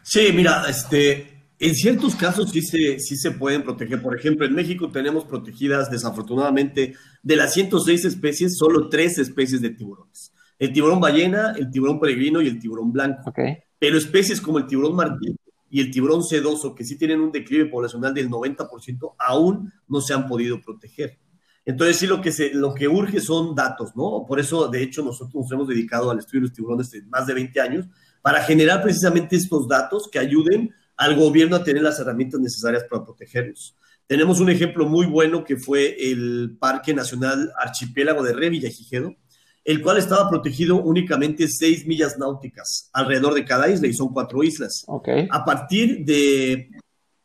[0.03, 4.03] Sí, mira, este, en ciertos casos sí se, sí se pueden proteger.
[4.03, 9.71] Por ejemplo, en México tenemos protegidas, desafortunadamente, de las 106 especies, solo tres especies de
[9.71, 10.33] tiburones.
[10.59, 13.33] El tiburón ballena, el tiburón peregrino y el tiburón blanco.
[13.79, 15.37] Pero especies como el tiburón martillo
[15.71, 20.15] y el tiburón sedoso, que sí tienen un declive poblacional del 90%, aún no se
[20.15, 21.17] han podido proteger.
[21.65, 24.25] Entonces sí lo que, se, lo que urge son datos, ¿no?
[24.27, 27.25] Por eso, de hecho, nosotros nos hemos dedicado al estudio de los tiburones de más
[27.29, 27.87] de 20 años,
[28.21, 30.73] para generar precisamente estos datos que ayuden
[31.03, 33.77] al gobierno a tener las herramientas necesarias para protegerlos.
[34.07, 39.17] Tenemos un ejemplo muy bueno que fue el Parque Nacional Archipiélago de Revillagigedo,
[39.65, 44.45] el cual estaba protegido únicamente seis millas náuticas alrededor de cada isla y son cuatro
[44.45, 44.85] islas.
[45.31, 46.71] A partir de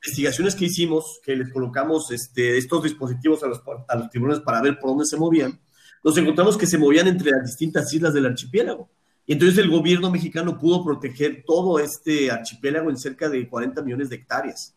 [0.04, 4.60] investigaciones que hicimos, que les colocamos este, estos dispositivos a los, a los tiburones para
[4.60, 5.60] ver por dónde se movían,
[6.04, 8.90] nos encontramos que se movían entre las distintas islas del archipiélago.
[9.28, 14.10] Y entonces el gobierno mexicano pudo proteger todo este archipiélago en cerca de 40 millones
[14.10, 14.74] de hectáreas.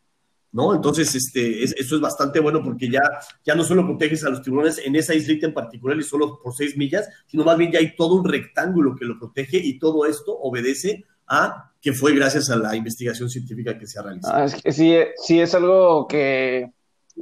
[0.52, 0.74] ¿No?
[0.74, 3.00] Entonces, este, eso es bastante bueno porque ya,
[3.44, 6.52] ya no solo proteges a los tiburones en esa islita en particular y solo por
[6.52, 10.06] seis millas, sino más bien ya hay todo un rectángulo que lo protege y todo
[10.06, 14.34] esto obedece a que fue gracias a la investigación científica que se ha realizado.
[14.34, 16.72] Ah, es que sí, sí es algo que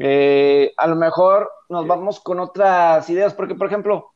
[0.00, 4.14] eh, a lo mejor nos vamos con otras ideas, porque por ejemplo,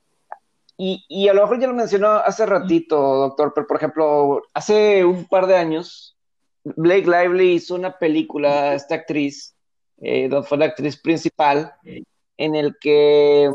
[0.76, 5.04] y, y, a lo mejor ya lo mencionó hace ratito, doctor, pero por ejemplo, hace
[5.04, 6.16] un par de años,
[6.64, 9.54] Blake Lively hizo una película, esta actriz,
[10.00, 11.74] eh, donde fue la actriz principal,
[12.36, 13.50] en el que,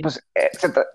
[0.00, 0.50] pues, eh,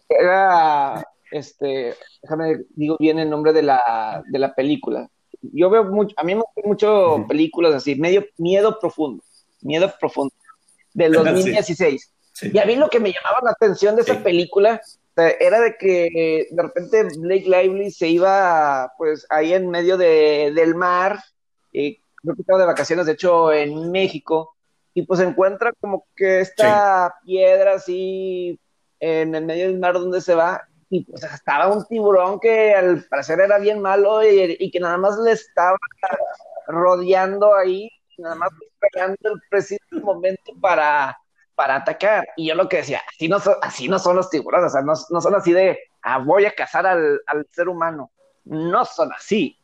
[0.10, 5.10] era, este, déjame digo bien el nombre de la, de la película.
[5.41, 9.23] Yo veo mucho, a mí me gustan mucho películas así, medio miedo profundo,
[9.62, 10.34] miedo profundo,
[10.93, 12.13] del 2016.
[12.54, 14.82] Y a mí lo que me llamaba la atención de esa película
[15.18, 20.76] era de que de repente Blake Lively se iba pues ahí en medio de, del
[20.76, 21.20] mar,
[21.72, 24.56] y creo que estaba de vacaciones, de hecho, en México,
[24.94, 28.60] y pues encuentra como que esta piedra así
[29.00, 33.04] en el medio del mar donde se va, y pues estaba un tiburón que al
[33.06, 35.78] parecer era bien malo y, que nada más le estaba
[36.68, 41.18] rodeando ahí, nada más esperando el preciso momento para
[41.58, 42.30] para atacar.
[42.38, 44.82] Y yo lo que decía, así no son, así no son los tiburones, o sea,
[44.84, 47.20] no, son así de, ah, voy a cazar al,
[47.52, 48.12] ser humano.
[48.46, 49.58] No son así.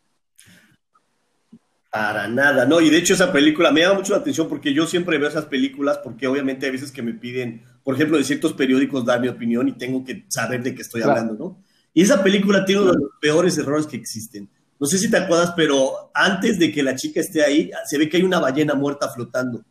[1.91, 4.88] Para nada, no, y de hecho esa película me llama mucho la atención porque yo
[4.88, 8.53] siempre veo esas películas porque obviamente hay veces que me piden, por ejemplo, de ciertos
[8.53, 11.63] periódicos dar mi opinión y tengo que saber de qué estoy hablando, ¿no?
[11.93, 14.49] Y esa película tiene uno de los peores errores que existen.
[14.79, 18.10] No sé si te acuerdas, pero antes de que la chica esté ahí, se ve
[18.10, 19.63] que hay una ballena muerta flotando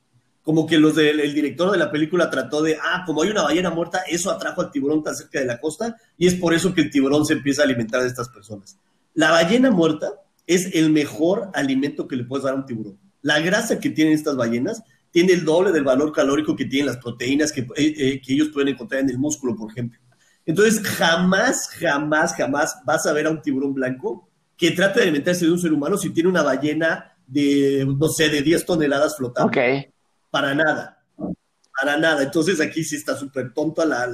[0.42, 3.42] como que los del el director de la película trató de, ah, como hay una
[3.42, 6.74] ballena muerta, eso atrajo al tiburón tan cerca de la costa y es por eso
[6.74, 8.76] que el tiburón se empieza a alimentar de estas personas.
[9.14, 10.12] La ballena muerta
[10.46, 12.98] es el mejor alimento que le puedes dar a un tiburón.
[13.22, 16.96] La grasa que tienen estas ballenas tiene el doble del valor calórico que tienen las
[16.96, 20.00] proteínas que, eh, eh, que ellos pueden encontrar en el músculo, por ejemplo.
[20.44, 25.44] Entonces, jamás, jamás, jamás vas a ver a un tiburón blanco que trate de alimentarse
[25.44, 29.48] de un ser humano si tiene una ballena de, no sé, de 10 toneladas flotando.
[29.48, 29.92] Okay
[30.32, 31.04] para nada,
[31.78, 32.22] para nada.
[32.22, 34.06] Entonces aquí sí está súper tonta la,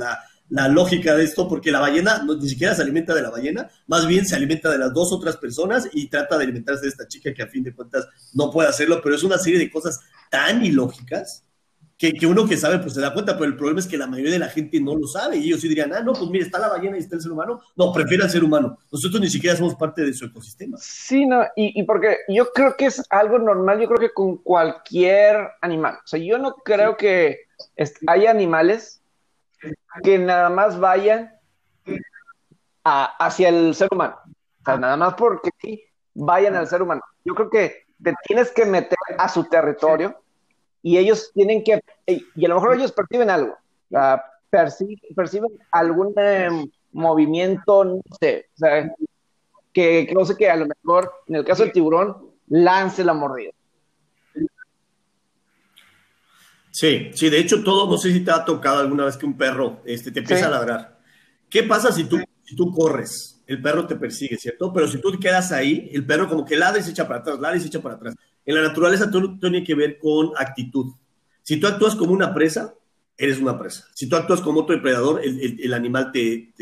[0.49, 3.71] la, lógica de esto, porque la ballena no, ni siquiera se alimenta de la ballena,
[3.87, 7.07] más bien se alimenta de las dos otras personas y trata de alimentarse de esta
[7.07, 10.01] chica que a fin de cuentas no puede hacerlo, pero es una serie de cosas
[10.29, 11.45] tan ilógicas
[11.99, 14.33] que, uno que sabe pues se da cuenta, pero el problema es que la mayoría
[14.33, 16.61] de la gente no lo sabe y ellos sí dirían, ah, no, pues mira, está
[16.61, 17.61] la ballena y está el ser humano.
[17.75, 18.79] No, prefiere al ser humano.
[18.91, 20.79] Nosotros ni siquiera somos parte de su ecosistema.
[20.81, 24.37] Sí, no, y, y porque yo creo que es algo normal, yo creo que con
[24.37, 25.99] cualquier animal.
[26.05, 27.49] O sea, yo no creo que
[28.07, 29.03] haya animales
[30.05, 31.33] que nada más vayan
[32.85, 34.17] hacia el ser humano.
[34.25, 35.83] O sea, nada más porque sí,
[36.15, 37.03] vayan al ser humano.
[37.25, 40.23] Yo creo que te tienes que meter a su territorio
[40.89, 43.59] y ellos tienen que, y a lo mejor ellos perciben algo,
[44.49, 48.91] perciben, algún em, movimiento, no sé, o sea,
[49.71, 53.51] que, no sé que a lo mejor, en el caso del tiburón, lance la mordida.
[56.71, 59.37] Sí, sí, de hecho todo, no sé si te ha tocado alguna vez que un
[59.37, 61.01] perro este, te empieza a ladrar.
[61.51, 63.43] ¿Qué pasa si tú, si tú corres?
[63.47, 64.73] El perro te persigue, ¿cierto?
[64.73, 67.21] Pero si tú te quedas ahí, el perro como que ladra y se echa para
[67.21, 68.15] atrás, ladra y se echa para atrás.
[68.49, 70.95] En la naturaleza todo tiene que ver con actitud.
[71.43, 72.75] Si tú actúas como una presa,
[73.15, 73.85] eres una presa.
[73.93, 76.55] Si tú actúas como otro depredador, el, animal te,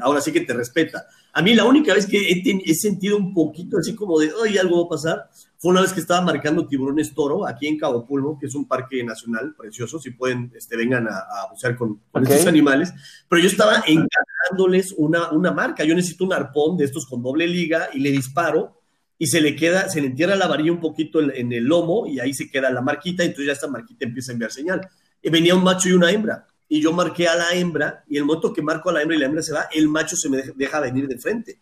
[0.00, 1.06] ahora sí que te respeta.
[1.32, 4.80] A mí la única vez que he, sentido un poquito así como de, ay, algo
[4.80, 8.36] va a pasar, fue una vez que estaba marcando tiburones toro aquí en Cabo Pulmo,
[8.36, 12.46] que es un parque nacional precioso, si pueden, este, vengan a, a bucear con, estos
[12.46, 12.92] animales,
[13.28, 17.46] pero yo estaba encargándoles una, una marca, yo necesito un arpón de estos con doble
[17.46, 18.77] liga y le disparo
[19.18, 22.20] y se le queda, se le entierra la varilla un poquito en, el lomo y
[22.20, 24.88] ahí se queda la marquita, entonces ya esta marquita empieza a enviar señal.
[25.20, 28.24] Y venía un macho y una hembra, y yo marqué a la hembra, y el
[28.24, 30.42] momento que marco a la hembra y la hembra se va, el macho se me
[30.54, 31.58] deja venir de frente.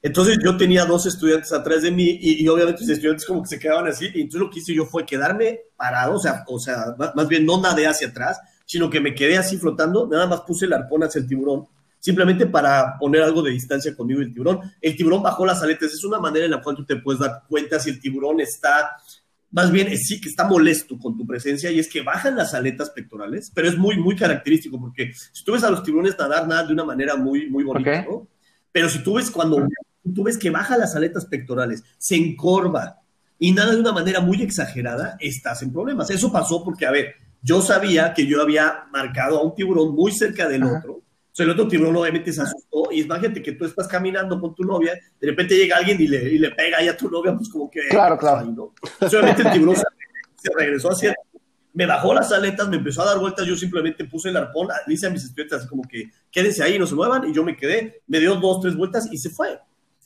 [0.00, 3.58] Entonces yo tenía dos estudiantes atrás de mí y, obviamente los estudiantes como que se
[3.58, 6.94] quedaban así, y entonces lo que hice yo fue quedarme parado, o sea, o sea,
[7.14, 10.66] más bien no nadé hacia atrás, sino que me quedé así flotando, nada más puse
[10.66, 11.66] el arpón hacia el tiburón
[12.04, 14.60] simplemente para poner algo de distancia conmigo y el tiburón.
[14.78, 17.44] El tiburón bajó las aletas, es una manera en la cual tú te puedes dar
[17.48, 18.90] cuenta si el tiburón está,
[19.50, 22.90] más bien sí que está molesto con tu presencia y es que bajan las aletas
[22.90, 26.66] pectorales, pero es muy, muy característico porque si tú ves a los tiburones nadar, nada
[26.66, 28.28] de una manera muy, muy bonita, ¿no?
[28.70, 29.66] Pero si tú ves cuando
[30.14, 32.98] tú ves que baja las aletas pectorales, se encorva
[33.38, 36.10] y nada de una manera muy exagerada, estás en problemas.
[36.10, 40.12] Eso pasó porque, a ver, yo sabía que yo había marcado a un tiburón muy
[40.12, 41.03] cerca del otro
[41.36, 44.62] sea, el otro tiburón obviamente se asustó y imagínate que tú estás caminando con tu
[44.62, 47.48] novia, de repente llega alguien y le, y le pega ahí a tu novia, pues
[47.48, 47.88] como que...
[47.88, 48.72] Claro, claro.
[49.00, 49.84] Obviamente el tiburón se,
[50.56, 51.12] regresó hacia...
[51.72, 54.94] Me bajó las aletas, me empezó a dar vueltas, yo simplemente puse el arpón, le
[54.94, 57.56] hice a mis estudiantes así como que quédense ahí, no se muevan, y yo me
[57.56, 59.58] quedé, me dio dos, tres vueltas y se fue.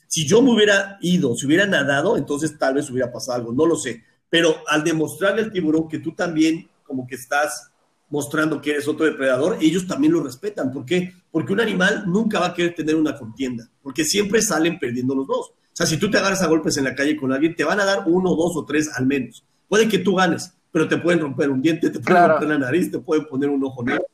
[0.07, 3.67] Si yo me hubiera ido, si hubiera nadado, entonces tal vez hubiera pasado algo, no
[3.67, 4.03] lo sé.
[4.31, 7.68] Pero al demostrarle al tiburón que tú también como que estás
[8.09, 10.71] mostrando que eres otro depredador, ellos también lo respetan.
[10.71, 11.13] ¿Por qué?
[11.31, 15.27] Porque un animal nunca va a querer tener una contienda, porque siempre salen perdiendo los
[15.27, 15.49] dos.
[15.49, 17.79] O sea, si tú te agarras a golpes en la calle con alguien, te van
[17.79, 19.45] a dar uno, dos o tres al menos.
[19.67, 22.91] Puede que tú ganes, pero te pueden romper un diente, te pueden romper la nariz,
[22.91, 24.05] te pueden poner un ojo negro.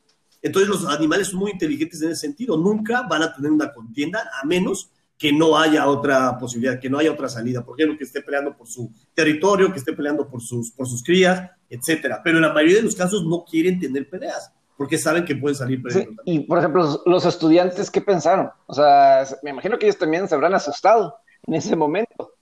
[0.42, 2.56] Entonces los animales son muy inteligentes en ese sentido.
[2.56, 6.98] Nunca van a tener una contienda a menos que no haya otra posibilidad, que no
[6.98, 7.64] haya otra salida.
[7.64, 11.04] Por ejemplo, que esté peleando por su territorio, que esté peleando por sus, por sus
[11.04, 12.22] crías, etcétera.
[12.24, 15.56] Pero en la mayoría de los casos no quieren tener peleas porque saben que pueden
[15.56, 16.22] salir perdiendo.
[16.26, 18.50] y por ejemplo, los estudiantes, ¿qué pensaron?
[18.68, 21.16] O sea, me imagino que ellos también se habrán asustado
[21.48, 22.34] en ese momento.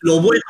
[0.00, 0.42] Lo bueno,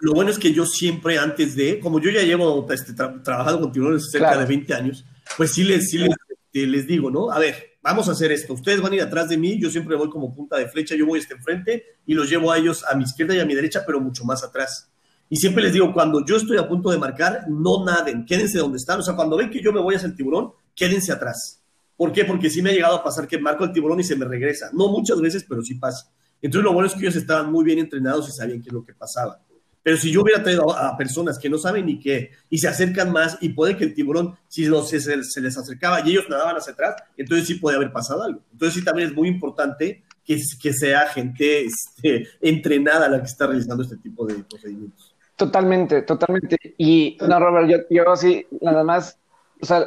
[0.00, 3.72] lo bueno es que yo siempre antes de, como yo ya llevo este, trabajando con
[3.72, 5.04] tiburones cerca de 20 años,
[5.36, 7.30] pues sí les, sí les, este, les digo, ¿no?
[7.30, 8.52] A ver, vamos a hacer esto.
[8.52, 11.06] Ustedes van a ir atrás de mí, yo siempre voy como punta de flecha, yo
[11.06, 13.84] voy este enfrente y los llevo a ellos a mi izquierda y a mi derecha,
[13.86, 14.90] pero mucho más atrás.
[15.30, 18.78] Y siempre les digo, cuando yo estoy a punto de marcar, no naden, quédense donde
[18.78, 18.98] están.
[18.98, 21.62] O sea, cuando ven que yo me voy hacia el tiburón, quédense atrás.
[21.96, 22.24] ¿Por qué?
[22.24, 24.70] Porque sí me ha llegado a pasar que marco el tiburón y se me regresa.
[24.72, 26.10] No muchas veces, pero sí pasa.
[26.42, 28.84] Entonces lo bueno es que ellos estaban muy bien entrenados y sabían qué es lo
[28.84, 29.40] que pasaba.
[29.86, 33.12] Pero si yo hubiera traído a, personas que no saben ni qué y se acercan
[33.12, 36.96] más y puede que el tiburón, si se, les acercaba y ellos nadaban hacia atrás,
[37.16, 38.40] entonces sí puede haber pasado algo.
[38.50, 43.46] Entonces sí también es muy importante que, que sea gente este, entrenada la que está
[43.46, 45.14] realizando este tipo de procedimientos.
[45.36, 46.56] Totalmente, totalmente.
[46.78, 49.16] Y no, Robert, yo, yo sí, nada más,
[49.62, 49.86] o sea,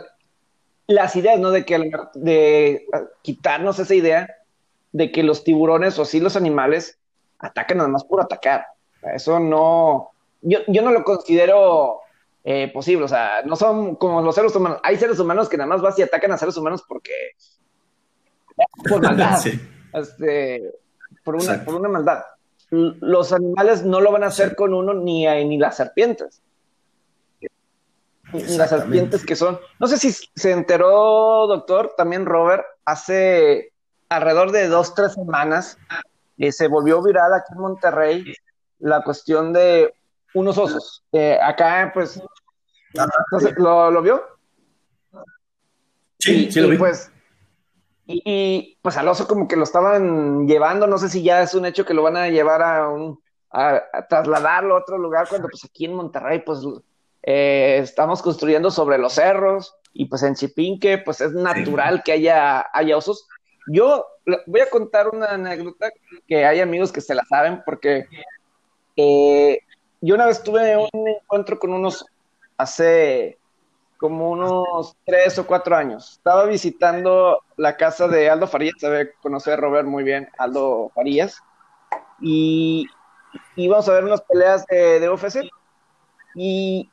[0.87, 1.51] las ideas, ¿no?
[1.51, 2.85] De que de
[3.21, 4.33] quitarnos esa idea
[4.93, 6.97] de que los tiburones o sí los animales
[7.37, 8.63] atacan nada más por atacar.
[9.01, 12.01] Eso no, yo, yo no lo considero
[12.43, 14.79] eh, posible, o sea, no son como los seres humanos.
[14.83, 17.11] Hay seres humanos que nada más vas y atacan a seres humanos porque
[18.89, 19.39] por maldad,
[19.93, 20.73] este,
[21.23, 22.23] por, una, por una maldad.
[22.71, 26.41] Los animales no lo van a hacer con uno ni, ni las serpientes.
[28.31, 29.59] Ni las serpientes que son.
[29.79, 33.73] No sé si se enteró, doctor, también Robert, hace
[34.07, 35.77] alrededor de dos, tres semanas,
[36.37, 38.33] eh, se volvió viral aquí en Monterrey
[38.79, 39.93] la cuestión de
[40.33, 41.03] unos osos.
[41.11, 42.21] Eh, acá, pues,
[43.57, 44.23] ¿lo, ¿lo, vio?
[46.19, 46.77] Sí, sí lo vi.
[46.77, 47.11] Pues,
[48.05, 51.65] y, pues al oso como que lo estaban llevando, no sé si ya es un
[51.65, 55.63] hecho que lo van a llevar a un, a, trasladarlo a otro lugar, cuando pues
[55.65, 56.59] aquí en Monterrey, pues,
[57.23, 62.65] eh, estamos construyendo sobre los cerros, y pues en Chipinque, pues es natural que haya,
[62.73, 63.27] haya osos.
[63.67, 64.05] Yo
[64.45, 65.91] voy a contar una anécdota
[66.27, 68.07] que hay amigos que se la saben, porque
[69.01, 69.59] eh,
[70.01, 72.05] yo una vez tuve un encuentro con unos,
[72.57, 73.37] hace
[73.97, 76.13] como unos tres o cuatro años.
[76.17, 81.41] Estaba visitando la casa de Aldo Farías, sabe conocer a Robert muy bien, Aldo Farías,
[82.19, 82.87] y
[83.55, 85.49] íbamos a ver unas peleas de, de UFC.
[86.35, 86.89] Y,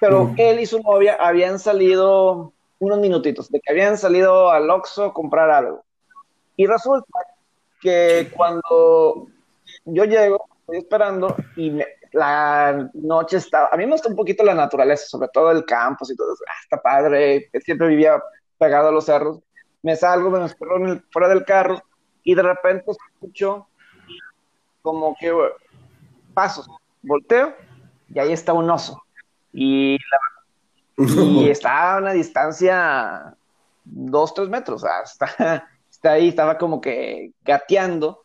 [0.00, 5.04] pero él y su novia habían salido unos minutitos, de que habían salido al Oxxo
[5.04, 5.84] a comprar algo.
[6.56, 7.18] Y resulta
[7.82, 9.28] que cuando
[9.84, 11.78] yo llego, estoy esperando y
[12.12, 16.06] la noche estaba, a mí me gusta un poquito la naturaleza, sobre todo el campo
[16.08, 18.22] y todo, ah, está padre, siempre vivía
[18.56, 19.40] pegado a los cerros,
[19.82, 20.76] me salgo, me espero
[21.10, 21.82] fuera del carro
[22.22, 23.68] y de repente escucho
[24.80, 25.32] como que
[26.32, 26.68] pasos,
[27.02, 27.54] volteo
[28.08, 29.02] y ahí está un oso.
[29.52, 29.98] Y,
[30.96, 33.36] y está a una distancia
[33.84, 38.23] dos, tres metros, o sea, está, está ahí, estaba como que gateando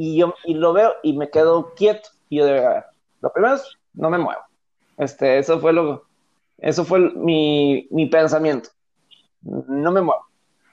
[0.00, 2.08] y yo y lo veo y me quedo quieto.
[2.30, 2.82] Y yo de
[3.20, 4.40] lo primero es, no me muevo.
[4.96, 6.06] Este, eso fue lo,
[6.56, 8.70] eso fue mi, mi pensamiento.
[9.42, 10.24] No me muevo.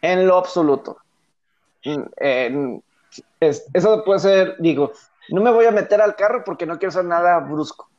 [0.01, 0.99] En lo absoluto.
[3.41, 4.93] eso puede ser, digo,
[5.27, 7.89] no me voy a meter al carro porque no quiero hacer nada brusco.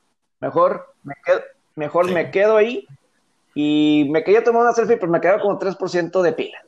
[0.41, 1.41] Mejor me quedo,
[1.75, 2.87] mejor me quedo ahí
[3.55, 6.59] y me quería tomar una selfie, pero me quedaba como 3% de pila.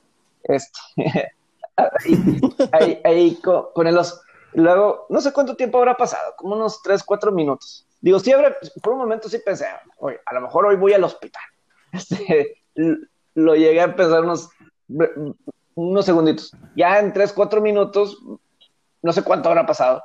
[0.42, 1.32] Este,
[2.72, 4.20] ahí, ahí, con, con, el oso.
[4.54, 7.86] Luego, no sé cuánto tiempo habrá pasado, como unos 3, 4 minutos.
[8.00, 8.32] Digo, sí,
[8.82, 9.66] por un momento sí pensé,
[9.98, 11.42] oye, a lo mejor hoy voy al hospital.
[11.92, 12.54] Este,
[13.34, 14.48] lo llegué a pensar unos,
[15.74, 16.52] unos segunditos.
[16.76, 18.16] Ya en 3, 4 minutos,
[19.02, 20.02] no sé cuánto habrá pasado,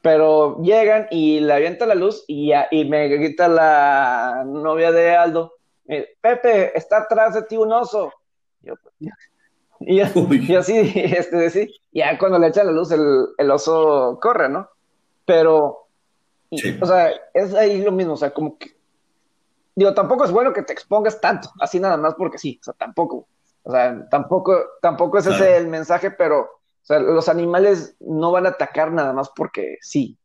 [0.00, 5.56] pero llegan y le avienta la luz y, y me grita la novia de Aldo,
[6.20, 8.12] Pepe, está atrás de ti un oso.
[8.60, 8.74] Yo,
[9.80, 14.68] y, así, este, sí, ya cuando le echa la luz, el, oso corre, ¿no?
[15.24, 15.88] Pero,
[16.80, 18.76] o sea, es ahí lo mismo, o sea, como que,
[19.74, 22.74] digo, tampoco es bueno que te expongas tanto, así nada más porque sí, o sea,
[22.74, 23.26] tampoco,
[23.62, 28.46] o sea, tampoco, tampoco es ese el mensaje, pero, o sea, los animales no van
[28.46, 30.16] a atacar nada más porque sí.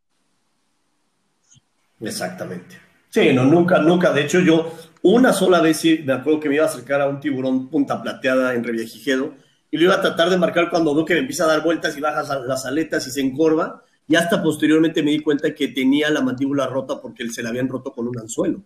[1.99, 2.90] Exactamente.
[3.11, 4.11] Sí, no, nunca, nunca.
[4.11, 7.19] De hecho, yo una sola vez me acuerdo que me iba a acercar a un
[7.19, 9.33] tiburón punta plateada en Revillagigedo
[9.69, 11.97] y lo iba a tratar de marcar cuando veo que me empieza a dar vueltas
[11.97, 13.83] y baja las aletas y se encorva.
[14.07, 17.69] Y hasta posteriormente me di cuenta que tenía la mandíbula rota porque se la habían
[17.69, 18.63] roto con un anzuelo.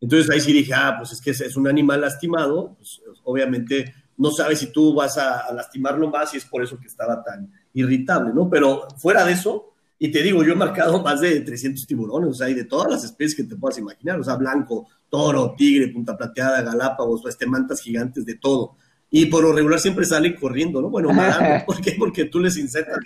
[0.00, 4.30] Entonces ahí sí dije, ah, pues es que es un animal lastimado, pues obviamente no
[4.30, 8.32] sabes si tú vas a, lastimarlo más y es por eso que estaba tan irritable,
[8.34, 8.48] ¿no?
[8.48, 9.72] Pero fuera de eso,
[10.02, 12.90] y te digo, yo he marcado más de 300 tiburones, o sea, y de todas
[12.90, 17.46] las especies que te puedas imaginar, o sea, blanco, toro, tigre, punta plateada, galápagos, este,
[17.46, 18.76] mantas gigantes, de todo.
[19.10, 20.88] Y por lo regular siempre salen corriendo, ¿no?
[20.88, 21.10] Bueno,
[21.66, 21.96] ¿por qué?
[21.98, 22.96] Porque tú les insertas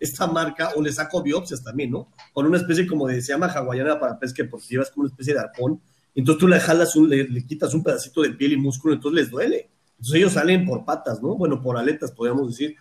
[0.00, 2.08] esta marca o le saco biopsias también, ¿no?
[2.32, 5.34] Con una especie como de, se llama hawaiana para pesca deportiva, es como una especie
[5.34, 5.82] de arpón.
[6.14, 9.20] Entonces tú le jalas, un, le, le, quitas un pedacito de piel y músculo, entonces
[9.20, 9.68] les duele.
[9.98, 11.36] Entonces ellos salen por patas, ¿no?
[11.36, 12.74] Bueno, por aletas, podríamos decir.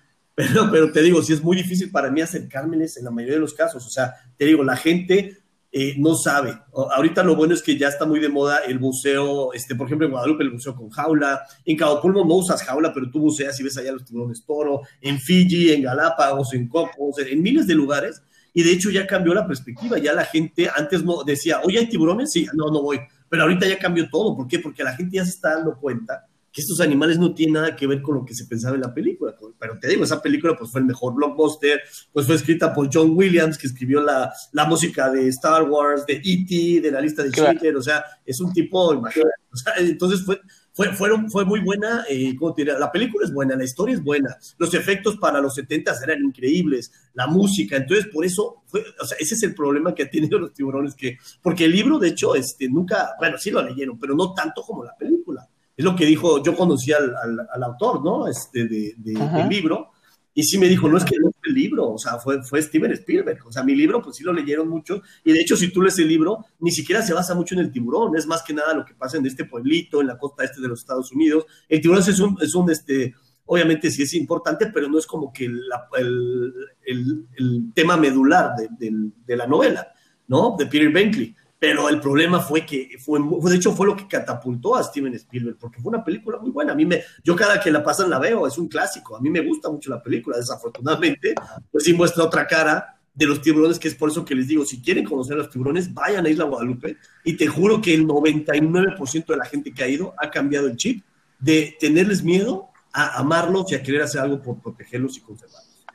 [0.72, 3.54] Pero, te digo, sí es muy difícil para mí acercármeles en la mayoría de los
[3.54, 3.86] casos.
[3.86, 5.38] O sea, te digo, la gente
[5.72, 6.58] eh, no sabe.
[6.74, 10.06] Ahorita lo bueno es que ya está muy de moda el buceo, este, por ejemplo,
[10.06, 13.58] en Guadalupe el buceo con jaula, en Cabo Pulmo no usas jaula, pero tú buceas
[13.60, 17.76] y ves allá los tiburones toro, en Fiji, en Galápagos, en Cocos, en miles de
[17.76, 18.22] lugares,
[18.54, 21.88] y de hecho ya cambió la perspectiva, ya la gente antes no decía, oye, ¿hay
[21.88, 22.32] tiburones?
[22.34, 24.60] Sí, no, no voy, pero ahorita ya cambió todo, ¿por qué?
[24.60, 27.88] Porque la gente ya se está dando cuenta que estos animales no tienen nada que
[27.88, 29.36] ver con lo que se pensaba en la película.
[29.58, 31.82] Pero te digo, esa película pues fue el mejor blockbuster,
[32.12, 36.22] pues fue escrita por John Williams, que escribió la, la música de Star Wars, de
[36.24, 40.24] E.T., de la lista de Schindler, o sea, es un tipo, imagínate, o sea, entonces
[40.26, 40.42] fue,
[40.74, 42.80] fue, fueron, fue muy buena, eh, ¿cómo te diría?
[42.80, 46.92] La película es buena, la historia es buena, los efectos para los 70 eran increíbles,
[47.14, 50.38] la música, entonces por eso, fue, o sea, ese es el problema que ha tenido
[50.38, 54.16] los tiburones, que, porque el libro, de hecho, este, nunca, bueno, sí lo leyeron, pero
[54.16, 55.48] no tanto como la película
[55.82, 57.16] es lo que dijo, yo conocí al,
[57.52, 58.28] al, autor, ¿no?
[58.28, 59.90] Este, de, del libro,
[60.32, 62.62] y sí me dijo, no es que no fue el libro, o sea, fue, fue
[62.62, 65.72] Steven Spielberg, o sea, mi libro, pues sí lo leyeron mucho, y de hecho, si
[65.72, 68.54] tú lees el libro, ni siquiera se basa mucho en el tiburón, es más que
[68.54, 71.46] nada lo que pasa en este pueblito, en la costa este de los Estados Unidos.
[71.68, 73.16] El tiburón es un, es un este,
[73.46, 75.64] obviamente sí es importante, pero no es como que el,
[75.98, 79.88] el, el, tema medular de, de, de, la novela,
[80.28, 80.56] ¿no?
[80.60, 81.36] De Peter Benkley.
[81.62, 85.60] Pero el problema fue que fue, de hecho, fue lo que catapultó a Steven Spielberg,
[85.60, 86.72] porque fue una película muy buena.
[86.72, 89.16] A mí me, yo cada que la pasan la veo, es un clásico.
[89.16, 90.38] A mí me gusta mucho la película.
[90.38, 91.36] Desafortunadamente,
[91.72, 94.66] pues sí muestra otra cara de los tiburones, que es por eso que les digo,
[94.66, 98.08] si quieren conocer a los tiburones, vayan a Isla Guadalupe y te juro que el
[98.08, 101.06] 99% de la gente que ha ido ha cambiado el chip
[101.38, 105.86] de tenerles miedo a amarlos y a querer hacer algo por protegerlos y conservarlos.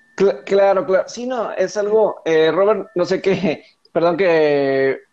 [0.45, 1.05] Claro, claro.
[1.09, 5.06] Sí, no, es algo, eh, Robert, no sé qué, perdón que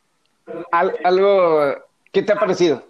[0.71, 1.75] algo,
[2.11, 2.83] ¿qué te ha parecido?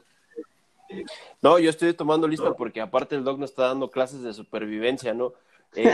[1.41, 5.13] No, yo estoy tomando lista porque aparte el doc nos está dando clases de supervivencia,
[5.13, 5.33] ¿no?
[5.75, 5.89] Eh,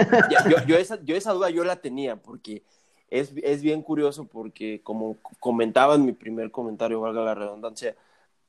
[0.67, 2.63] yo, esa, yo duda yo la tenía porque
[3.09, 7.95] es, bien curioso porque como comentaba en mi primer comentario, valga la redundancia,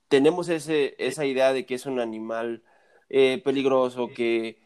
[0.08, 2.62] tenemos ese, esa idea de que es un animal
[3.08, 4.58] eh, peligroso, que,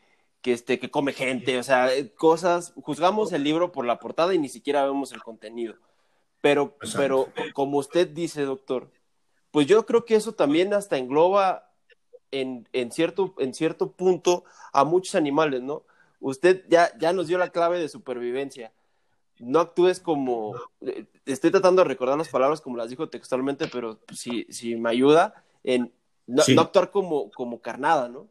[0.42, 4.38] que, este, que come gente, o sea, cosas, juzgamos el libro por la portada y
[4.38, 5.76] ni siquiera vemos el contenido.
[6.44, 8.90] Pero, pero como usted dice, doctor,
[9.50, 11.70] pues yo creo que eso también hasta engloba
[12.30, 15.84] en, en, cierto, en cierto punto a muchos animales, ¿no?
[16.20, 18.74] Usted ya, ya nos dio la clave de supervivencia.
[19.38, 24.00] No actúes como, eh, estoy tratando de recordar las palabras como las dijo textualmente, pero
[24.12, 25.94] si, si me ayuda en
[26.26, 28.28] no, actuar como, como carnada, ¿no?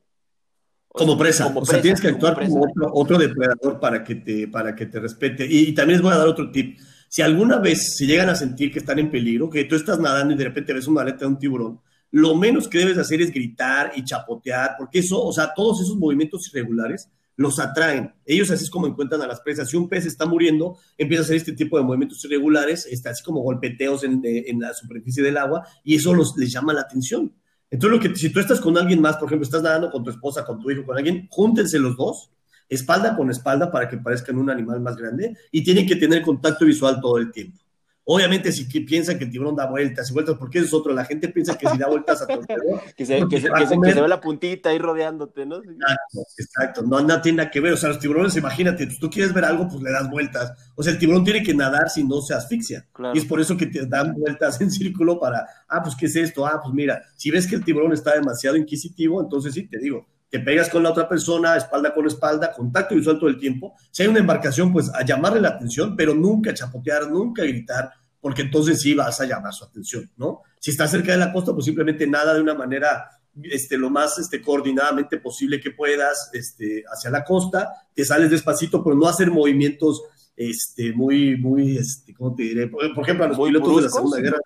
[0.90, 4.86] como presa, o sea, tienes que actuar como, otro, depredador para que te, para que
[4.86, 5.48] te respete.
[5.50, 6.78] Y, y, también les voy a dar otro tip.
[7.14, 10.34] Si alguna vez se llegan a sentir que están en peligro, que tú estás nadando
[10.34, 13.32] y de repente ves una aleta de un tiburón, lo menos que debes hacer es
[13.32, 18.12] gritar y chapotear, porque eso, o sea, todos esos movimientos irregulares los atraen.
[18.26, 19.70] Ellos así es como encuentran a las presas.
[19.70, 23.24] Si un pez está muriendo, empieza a hacer este tipo de movimientos irregulares, está así
[23.24, 27.32] como golpeteos en, en la superficie del agua, y eso los, les llama la atención.
[27.70, 30.10] Entonces, lo que, si tú estás con alguien más, por ejemplo, estás nadando con tu
[30.10, 32.32] esposa, con tu hijo, con alguien, júntense los dos
[32.76, 36.66] espalda con espalda para que parezcan un animal más grande y tienen que tener contacto
[36.66, 37.64] visual todo el tiempo.
[38.06, 41.06] Obviamente, si piensan que el tiburón da vueltas y vueltas, porque eso es otro, la
[41.06, 42.42] gente piensa que si da vueltas a todo
[42.98, 45.58] que, se, que, se, que, se, ve la puntita ahí rodeándote, ¿no?
[45.58, 46.82] Exacto, exacto.
[46.82, 47.72] No, no, tiene nada que ver.
[47.72, 50.52] O sea, los tiburones, imagínate, tú quieres ver algo, pues le das vueltas.
[50.76, 52.86] O sea, el tiburón tiene que nadar si no se asfixia.
[53.14, 56.16] Y es por eso que te dan vueltas en círculo para, ah, pues, ¿qué es
[56.18, 56.46] esto?
[56.46, 60.06] Ah, pues mira, si ves que el tiburón está demasiado inquisitivo, entonces sí, te digo,
[60.34, 63.76] te pegas con la otra persona, espalda con espalda, contacto visual todo el tiempo.
[63.92, 68.42] Si hay una embarcación, pues a llamarle la atención, pero nunca chapotear, nunca gritar, porque
[68.42, 70.42] entonces sí vas a llamar su atención, ¿no?
[70.60, 73.12] Si está cerca de la costa, pues simplemente nada de una manera
[73.44, 78.84] este, lo más este, coordinadamente posible que puedas este, hacia la costa, te sales despacito,
[78.84, 80.02] pero no hacer movimientos
[80.36, 82.70] este, muy, muy, este, ¿cómo te diré?
[82.70, 84.40] Por, ejemplo, a los pilotos de la Segunda Guerra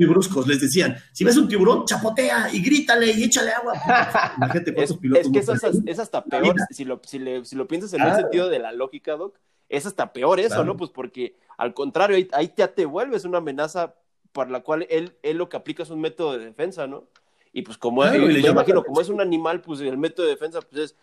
[0.00, 0.46] muy bruscos.
[0.46, 3.74] Les decían, si ves un tiburón, chapotea y grítale y échale agua.
[4.36, 5.26] Imagínate cuántos es, pilotos.
[5.26, 8.48] Es que eso es, hasta peor, si lo, si, si lo piensas en el sentido
[8.48, 9.38] de la lógica, Doc,
[9.68, 10.76] es hasta peor eso, ¿no?
[10.76, 13.94] Pues porque al contrario, ahí, ahí ya te vuelves una amenaza
[14.32, 17.04] para la cual él, él lo que aplica es un método de defensa, ¿no?
[17.52, 20.82] Y pues como, me imagino, como es un animal, pues el método de defensa pues
[20.82, 20.96] es,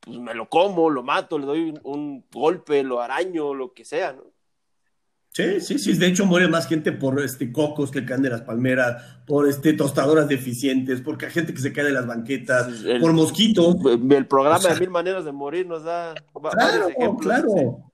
[0.00, 4.12] pues me lo como, lo mato, le doy un, golpe, lo araño, lo que sea,
[4.12, 4.24] ¿no?
[5.34, 5.94] Sí, sí, sí.
[5.94, 9.72] De hecho, muere más gente por este cocos que caen de las palmeras, por este
[9.72, 12.68] tostadoras deficientes, porque hay gente que se cae de las banquetas,
[13.00, 13.74] por mosquitos.
[13.84, 16.14] El programa de mil maneras de morir nos da
[16.52, 17.20] claro, ejemplos.
[17.20, 17.90] Claro.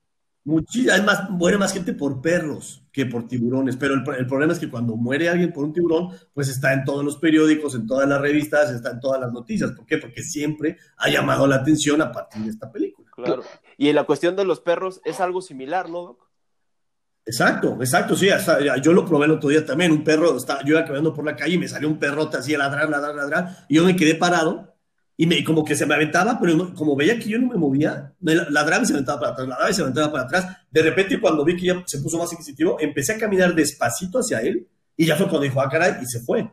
[0.93, 4.97] Además, muere más gente por perros que por tiburones, pero el, problema es que cuando
[4.97, 8.70] muere alguien por un tiburón, pues está en todos los periódicos, en todas las revistas,
[8.70, 9.70] está en todas las noticias.
[9.72, 9.97] ¿Por qué?
[9.97, 13.11] Porque siempre ha llamado la atención a partir de esta película.
[13.14, 13.43] Claro.
[13.78, 16.30] Y en la cuestión de los perros es algo similar, ¿no, Doc?
[17.24, 18.28] Exacto, exacto, sí,
[18.82, 21.36] yo lo probé el otro día también, un perro, estaba, yo iba caminando por la
[21.36, 24.14] calle y me salió un perrote así a ladrar, ladrar, ladrar, y yo me quedé
[24.14, 24.74] parado
[25.20, 28.14] y me, como que se me aventaba, pero como veía que yo no me movía,
[28.20, 30.56] ladraba y se aventaba para atrás, ladraba y se aventaba para atrás.
[30.70, 34.40] De repente, cuando vi que ya se puso más inquisitivo, empecé a caminar despacito hacia
[34.40, 34.66] él
[34.96, 36.50] y ya fue cuando dijo, ah, caray, y se fue.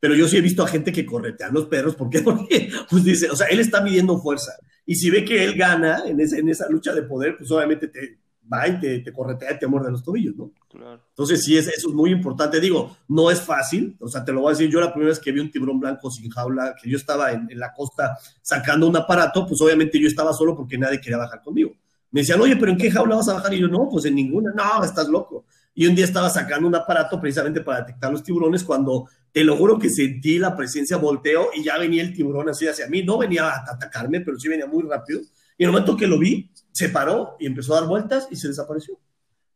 [0.00, 2.18] Pero yo sí he visto a gente que corretea a los perros, ¿por qué?
[2.24, 4.52] Porque, pues dice, o sea, él está midiendo fuerza.
[4.84, 8.18] Y si ve que él gana en, en esa lucha de poder, pues obviamente te,
[8.52, 10.52] va y te, te corretea y te muerde los tobillos, ¿no?
[10.68, 11.00] Claro.
[11.08, 12.60] Entonces, sí, es, eso es muy importante.
[12.60, 15.20] Digo, no es fácil, o sea, te lo voy a decir, yo la primera vez
[15.20, 18.96] que vi un tiburón blanco sin jaula, que yo estaba en, la costa sacando un
[18.96, 21.72] aparato, pues obviamente yo estaba solo porque nadie quería bajar conmigo.
[22.10, 23.54] Me decían, oye, pero ¿en qué jaula vas a bajar?
[23.54, 24.52] Y yo, no, pues en ninguna.
[24.52, 25.46] No, estás loco.
[25.74, 29.56] Y un día estaba sacando un aparato precisamente para detectar los tiburones cuando te lo
[29.56, 33.02] juro que sentí la presencia, volteo y ya venía el tiburón así hacia mí.
[33.02, 35.20] No venía a atacarme, pero sí venía muy rápido.
[35.56, 38.36] Y en el momento que lo vi, se paró y empezó a dar vueltas y
[38.36, 38.98] se desapareció.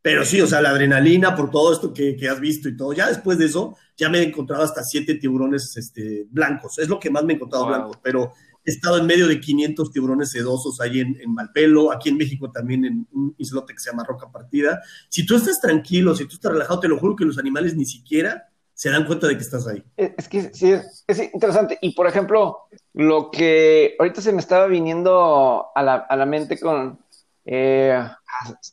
[0.01, 2.93] Pero sí, o sea, la adrenalina por todo esto que, has visto y todo.
[2.93, 6.79] Ya después de eso, ya me he encontrado hasta siete tiburones este, blancos.
[6.79, 7.97] Es lo que más me he encontrado blancos.
[8.01, 8.31] Pero
[8.63, 12.49] he estado en medio de 500 tiburones sedosos ahí en, en, Malpelo, aquí en México
[12.49, 14.81] también en un islote que se llama Roca Partida.
[15.09, 17.85] Si tú estás tranquilo, si tú estás relajado, te lo juro que los animales ni
[17.85, 18.49] siquiera
[18.79, 19.83] se dan cuenta de que estás ahí.
[19.97, 21.77] Es que sí, es, interesante.
[21.81, 22.59] Y por ejemplo,
[22.93, 26.97] lo que ahorita se me estaba viniendo a la, a la mente con,
[27.43, 28.01] eh,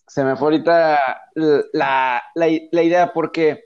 [0.06, 1.00] se me fue ahorita
[1.72, 2.48] la, la,
[2.84, 3.64] idea porque,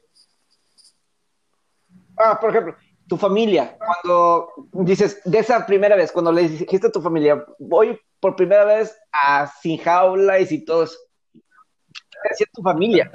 [2.16, 2.74] ah, por ejemplo,
[3.07, 8.01] tu familia, cuando dices, de esa primera vez, cuando le dijiste a tu familia, voy
[8.18, 10.97] por primera vez a sin jaula y si todo eso,
[11.34, 13.11] ¿qué tu familia?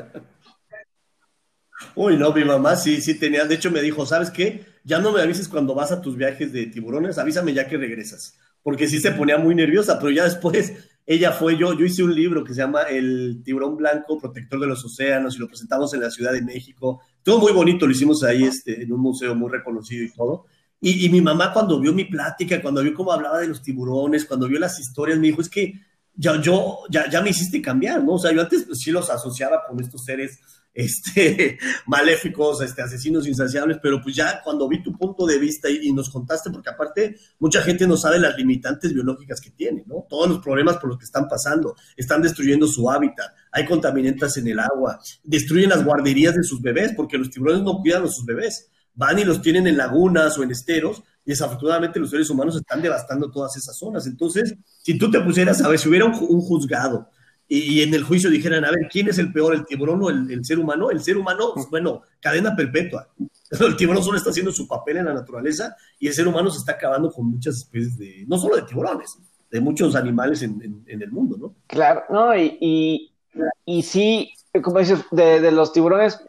[1.95, 4.65] Uy, no, mi mamá sí, sí tenía, de hecho me dijo, ¿sabes qué?
[4.83, 8.37] Ya no me avises cuando vas a tus viajes de tiburones, avísame ya que regresas,
[8.63, 10.73] porque sí se ponía muy nerviosa, pero ya después
[11.07, 14.67] ella fue yo, yo hice un libro que se llama El tiburón blanco, protector de
[14.67, 17.01] los océanos, y lo presentamos en la Ciudad de México.
[17.21, 20.45] Todo muy bonito, lo hicimos ahí este, en un museo muy reconocido y todo.
[20.81, 24.47] Y, mi mamá cuando vio mi plática, cuando vio cómo hablaba de los tiburones, cuando
[24.47, 25.73] vio las historias, me dijo, es que
[26.13, 28.13] ya, yo, ya, ya me hiciste cambiar, ¿no?
[28.13, 30.39] O sea, yo antes pues, sí los asociaba con estos seres
[30.75, 31.57] este,
[31.87, 36.09] maléficos, este, asesinos insaciables, pero pues ya cuando vi tu punto de vista y, nos
[36.09, 40.05] contaste, porque aparte mucha gente no sabe las limitantes biológicas que tiene, ¿no?
[40.09, 44.47] Todos los problemas por los que están pasando, están destruyendo su hábitat, hay contaminantes en
[44.49, 48.25] el agua, destruyen las guarderías de sus bebés, porque los tiburones no cuidan a sus
[48.25, 52.57] bebés, van y los tienen en lagunas o en esteros, y desafortunadamente los seres humanos
[52.57, 54.05] están devastando todas esas zonas.
[54.05, 54.53] Entonces,
[54.83, 57.09] si tú te pusieras a ver, si hubiera un juzgado
[57.47, 60.43] y, en el juicio dijeran, a ver, ¿quién es el peor, el tiburón o el,
[60.43, 60.89] ser humano?
[60.89, 63.07] El ser humano, bueno, cadena perpetua.
[63.59, 66.57] El tiburón solo está haciendo su papel en la naturaleza y el ser humano se
[66.57, 69.19] está acabando con muchas especies de, no solo de tiburones,
[69.51, 71.53] de muchos animales en, el mundo, ¿no?
[71.67, 73.11] Claro, no, y,
[73.65, 74.33] y, sí,
[74.63, 76.19] como dices, de, los tiburones,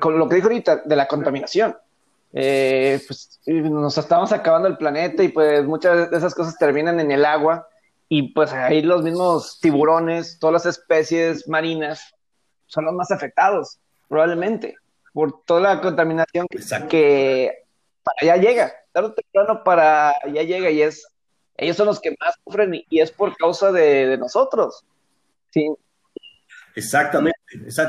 [0.00, 1.76] con lo que dijo ahorita, de la contaminación.
[2.32, 7.10] Eh, pues nos estamos acabando el planeta y pues muchas de esas cosas terminan en
[7.10, 7.68] el agua
[8.08, 12.14] y pues ahí los mismos tiburones, todas las especies marinas
[12.66, 13.78] son los más afectados,
[14.08, 14.76] probablemente,
[15.12, 16.46] por toda la contaminación
[16.88, 17.64] que,
[18.02, 21.06] para allá llega, tarde o temprano para allá llega y es,
[21.56, 24.84] ellos son los que más sufren y, es por causa de, nosotros.
[25.50, 25.66] Sí.
[26.76, 27.38] Exactamente.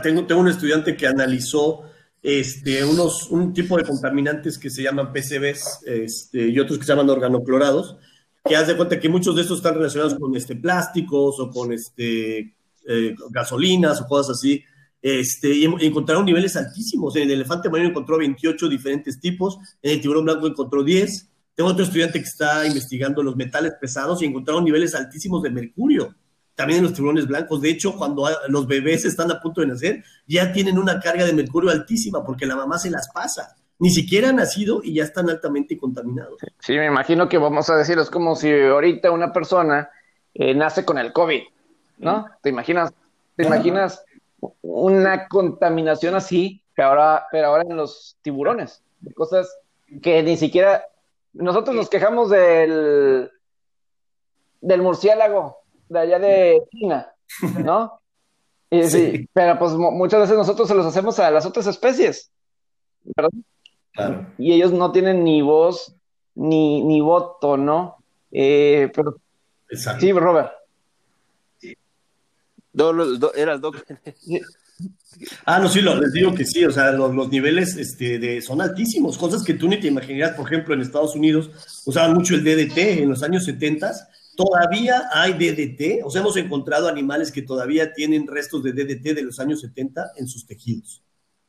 [0.01, 1.83] tengo, tengo un estudiante que analizó
[2.23, 6.93] este, unos, un tipo de contaminantes que se llaman PCBs este, y otros que se
[6.93, 7.97] llaman organoclorados
[8.47, 11.71] que haz de cuenta que muchos de estos están relacionados con este, plásticos o con
[11.71, 12.55] este,
[12.87, 14.63] eh, gasolinas o cosas así.
[15.01, 17.15] Este, y encontraron niveles altísimos.
[17.15, 21.29] En el elefante marino encontró 28 diferentes tipos, en el tiburón blanco encontró 10.
[21.55, 26.15] Tengo otro estudiante que está investigando los metales pesados y encontraron niveles altísimos de mercurio.
[26.55, 27.61] también en los tiburones blancos.
[27.61, 31.31] De hecho, cuando los bebés están a punto de nacer, ya tienen una carga de
[31.31, 33.55] mercurio altísima porque la mamá se las pasa.
[33.79, 36.39] Ni siquiera han nacido y ya están altamente contaminados.
[36.59, 39.89] Sí, me imagino que vamos a decir, es como si ahorita una persona
[40.33, 41.43] eh, nace con el COVID,
[41.99, 42.25] ¿no?
[42.41, 42.91] ¿Te imaginas?
[43.35, 44.03] ¿Te imaginas
[44.61, 48.81] una contaminación así, pero ahora, pero ahora en los tiburones?
[49.15, 49.47] Cosas
[50.01, 50.83] que ni siquiera
[51.33, 53.31] nosotros nos quejamos del
[54.59, 55.57] del murciélago
[55.87, 57.13] de allá de China,
[57.63, 58.01] ¿no?
[58.69, 59.29] Y, sí.
[59.33, 62.31] pero pues muchas veces nosotros se los hacemos a las otras especies,
[63.15, 63.29] ¿verdad?
[63.97, 64.27] Claro.
[64.37, 65.93] Y ellos no tienen ni voz
[66.35, 67.97] ni, ni voto, ¿no?
[68.31, 69.17] Eh, pero...
[69.69, 70.01] Exacto.
[70.01, 70.51] Sí, Robert.
[73.35, 73.83] era el doc.
[75.45, 78.39] Ah, no, sí, lo, les digo que sí, o sea, los, los niveles este, de,
[78.39, 81.49] son altísimos, cosas que tú ni te imaginarías, por ejemplo, en Estados Unidos
[81.85, 83.91] usaban mucho el DDT en los años 70
[84.37, 89.23] Todavía hay DDT, o sea, hemos encontrado animales que todavía tienen restos de DDT de
[89.23, 91.01] los años 70 en sus tejidos.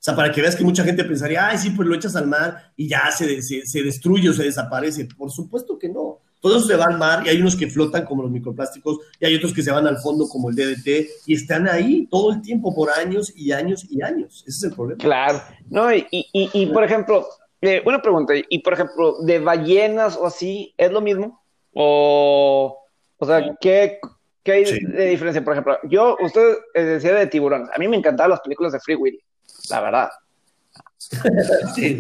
[0.09, 2.73] Sea, para que veas que mucha gente pensaría, ay, sí, pues lo echas al mar
[2.75, 5.05] y ya se, se, destruye o se desaparece.
[5.05, 6.21] Por supuesto que no.
[6.41, 9.27] Todo eso se va al mar y hay unos que flotan como los microplásticos y
[9.27, 12.41] hay otros que se van al fondo como el DDT y están ahí todo el
[12.41, 14.45] tiempo por años y años y años.
[14.47, 14.99] Ese es el problema.
[14.99, 15.43] Claro.
[15.69, 17.27] No, y, y, y por ejemplo,
[17.61, 21.43] eh, una pregunta, y por ejemplo, de ballenas o así, ¿es lo mismo?
[21.75, 22.79] O,
[23.19, 23.99] o sea, ¿qué,
[24.43, 25.45] qué hay de diferencia?
[25.45, 27.69] Por ejemplo, yo, usted eh, decía de tiburón.
[27.75, 29.21] A mí me encantaban las películas de Free Willy,
[29.71, 30.11] la verdad.
[31.75, 31.99] sí,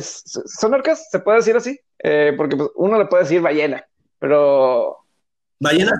[0.00, 1.08] ¿Son orcas?
[1.10, 1.78] ¿Se puede decir así?
[1.98, 3.84] Eh, porque pues, uno le puede decir ballena,
[4.18, 4.98] pero...
[5.60, 5.92] Ballena,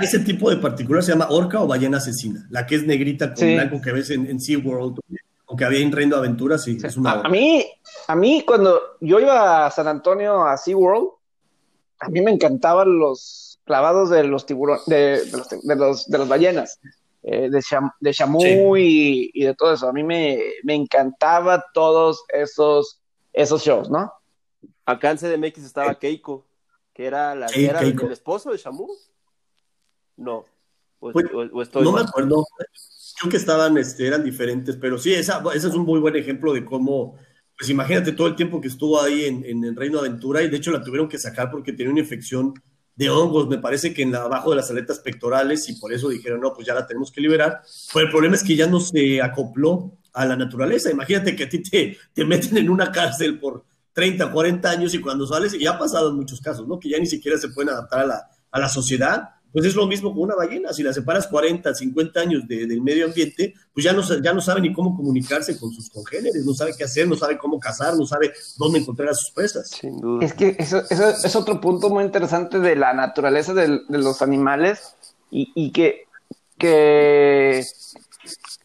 [0.00, 3.54] ese tipo de particular se llama orca o ballena asesina, la que es negrita con
[3.54, 4.98] blanco que ves en, SeaWorld
[5.46, 7.64] o que había en Reino Aventuras, sí, es una a, a, mí,
[8.08, 11.10] a mí, cuando yo iba a San Antonio a SeaWorld,
[12.00, 15.22] a mí me encantaban los clavados de los tiburones, de,
[15.76, 16.78] los, de, los, ballenas,
[17.24, 17.64] eh, de,
[18.00, 19.88] de Shamu y, de todo eso.
[19.88, 23.00] A mí me, me encantaba todos esos,
[23.32, 24.12] esos shows, ¿no?
[24.84, 25.98] Acá en CDMX estaba eh.
[25.98, 26.46] Keiko,
[26.92, 28.86] que era, la, era el, esposo de Shamu.
[30.16, 30.44] No.
[31.00, 31.14] Pues,
[31.74, 32.44] no me acuerdo.
[33.18, 36.52] Creo que estaban, este, eran diferentes, pero sí, esa, ese es un muy buen ejemplo
[36.52, 37.16] de cómo
[37.56, 40.72] pues imagínate todo el tiempo que estuvo ahí en, el Reino Aventura y de hecho
[40.72, 42.52] la tuvieron que sacar porque tenía una infección
[42.96, 46.40] de hongos, me parece que en abajo de las aletas pectorales y por eso dijeron,
[46.40, 47.62] no, pues ya la tenemos que liberar.
[47.92, 50.90] Pero el problema es que ya no se acopló a la naturaleza.
[50.90, 55.00] Imagínate que a ti te, te meten en una cárcel por 30, 40 años y
[55.00, 56.78] cuando sales, y ha pasado en muchos casos, ¿no?
[56.78, 59.86] Que ya ni siquiera se pueden adaptar a la, a la sociedad pues es lo
[59.86, 60.72] mismo con una ballena.
[60.72, 64.60] Si la separas 40, 50 años del medio ambiente, pues ya no, ya no sabe
[64.60, 68.04] ni cómo comunicarse con sus congéneres, no sabe qué hacer, no sabe cómo cazar, no
[68.04, 69.70] sabe dónde encontrar a sus presas.
[69.70, 70.26] Sin duda.
[70.26, 74.96] Es que eso, es otro punto muy interesante de la naturaleza de, los animales
[75.30, 76.08] y, que,
[76.58, 77.64] que,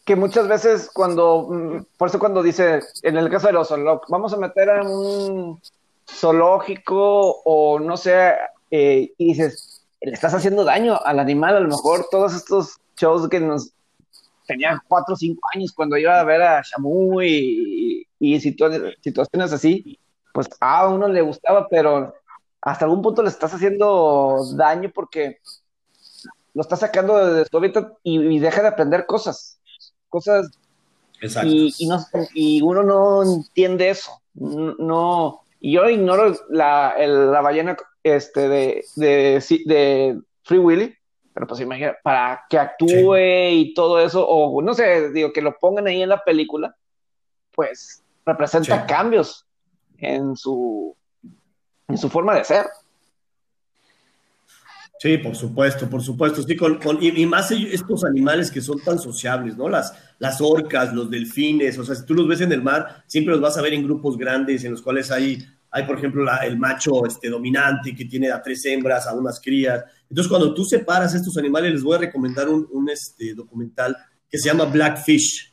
[0.04, 4.10] que muchas veces cuando, mm, por eso cuando dice, en el caso de los zoológicos,
[4.10, 5.60] vamos a meter a un
[6.12, 8.32] zoológico o no sé,
[8.72, 9.69] eh, y dices,
[10.00, 11.56] le estás haciendo daño al animal.
[11.56, 13.72] A lo mejor todos estos shows que nos
[14.46, 19.98] tenían cuatro o cinco años cuando iba a ver a Shamu y, situaciones así,
[20.32, 22.14] pues a uno le gustaba, pero
[22.60, 25.38] hasta algún punto le estás haciendo daño porque
[26.52, 29.58] lo estás sacando de su hábitat y, deja de aprender cosas.
[30.08, 30.50] Cosas.
[31.44, 34.20] Y, no, y uno no entiende eso.
[34.34, 40.94] No, y yo ignoro la, la ballena este, de, de, de Free Willy,
[41.32, 43.16] pero pues imagina, para que actúe
[43.52, 46.74] y todo eso, o no sé, digo, que lo pongan ahí en la película,
[47.52, 49.46] pues representa cambios
[49.98, 50.96] en su,
[51.88, 52.66] en su forma de ser.
[54.98, 56.42] Sí, por supuesto, por supuesto.
[56.42, 59.66] Sí, con, y, más estos animales que son tan sociables, ¿no?
[59.66, 63.32] Las, las orcas, los delfines, o sea, si tú los ves en el mar, siempre
[63.32, 65.38] los vas a ver en grupos grandes en los cuales hay
[65.70, 69.84] hay, por ejemplo, el macho este, dominante que tiene a tres hembras, a unas crías.
[70.08, 73.96] Entonces, cuando tú separas estos animales, les voy a recomendar un, este, documental
[74.28, 75.52] que se llama Blackfish.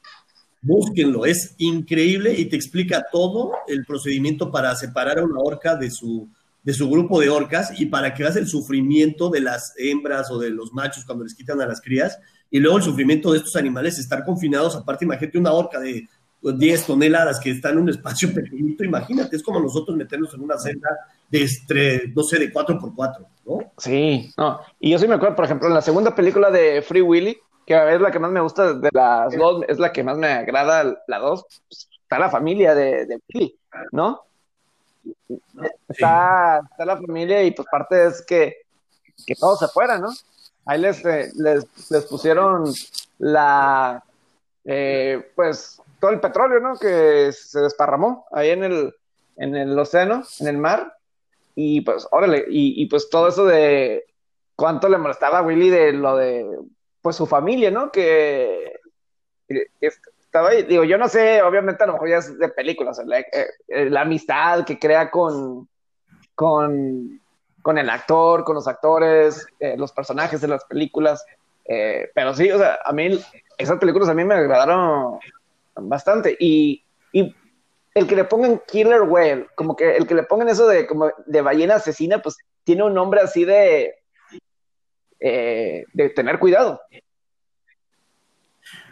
[0.62, 5.92] Búsquenlo, es increíble y te explica todo el procedimiento para separar a una orca de
[5.92, 6.28] su,
[6.64, 10.40] de su grupo de orcas y para que veas el sufrimiento de las hembras o
[10.40, 12.18] de los machos cuando les quitan a las crías
[12.50, 16.08] y luego el sufrimiento de estos animales, estar confinados, aparte imagínate una orca de
[16.52, 20.58] 10 toneladas que está en un espacio pequeñito, imagínate, es como nosotros meternos en una
[20.58, 20.90] celda
[21.30, 23.72] de, este, no sé, de 4x4, ¿no?
[23.78, 24.60] Sí, no.
[24.80, 27.96] Y yo sí me acuerdo, por ejemplo, en la segunda película de Free Willy, que
[27.96, 31.04] es la que más me gusta de las dos, es la que más me agrada,
[31.08, 33.56] la dos, pues, está la familia de, Willy,
[33.92, 34.22] ¿no?
[35.88, 38.56] Está, la familia y pues parte es que,
[39.26, 40.10] que todo se fuera, ¿no?
[40.68, 42.72] ahí les, eh, les, les pusieron
[43.18, 44.04] la,
[44.66, 46.78] eh, pues, todo el petróleo, ¿no?
[46.78, 48.96] Que se desparramó ahí en el,
[49.38, 50.94] en el océano, en el mar.
[51.56, 54.06] Y pues, órale, y, pues todo eso de
[54.56, 56.46] cuánto le molestaba a Willy de lo de,
[57.02, 57.92] pues, su familia, ¿no?
[57.92, 58.80] Que,
[60.20, 63.20] estaba ahí, digo, yo no sé, obviamente a lo mejor ya es de películas, la,
[63.20, 65.68] eh, la amistad que crea con,
[66.36, 67.22] con,
[67.62, 71.26] con el actor, con los actores, eh, los personajes de las películas.
[71.66, 73.20] Eh, pero sí, o sea, a mí
[73.58, 75.20] esas películas a mí me agradaron
[75.80, 76.36] bastante.
[76.40, 77.36] Y, y
[77.94, 81.12] el que le pongan Killer Whale, como que el que le pongan eso de, como
[81.26, 83.96] de ballena asesina, pues tiene un nombre así de,
[85.20, 86.82] eh, de tener cuidado.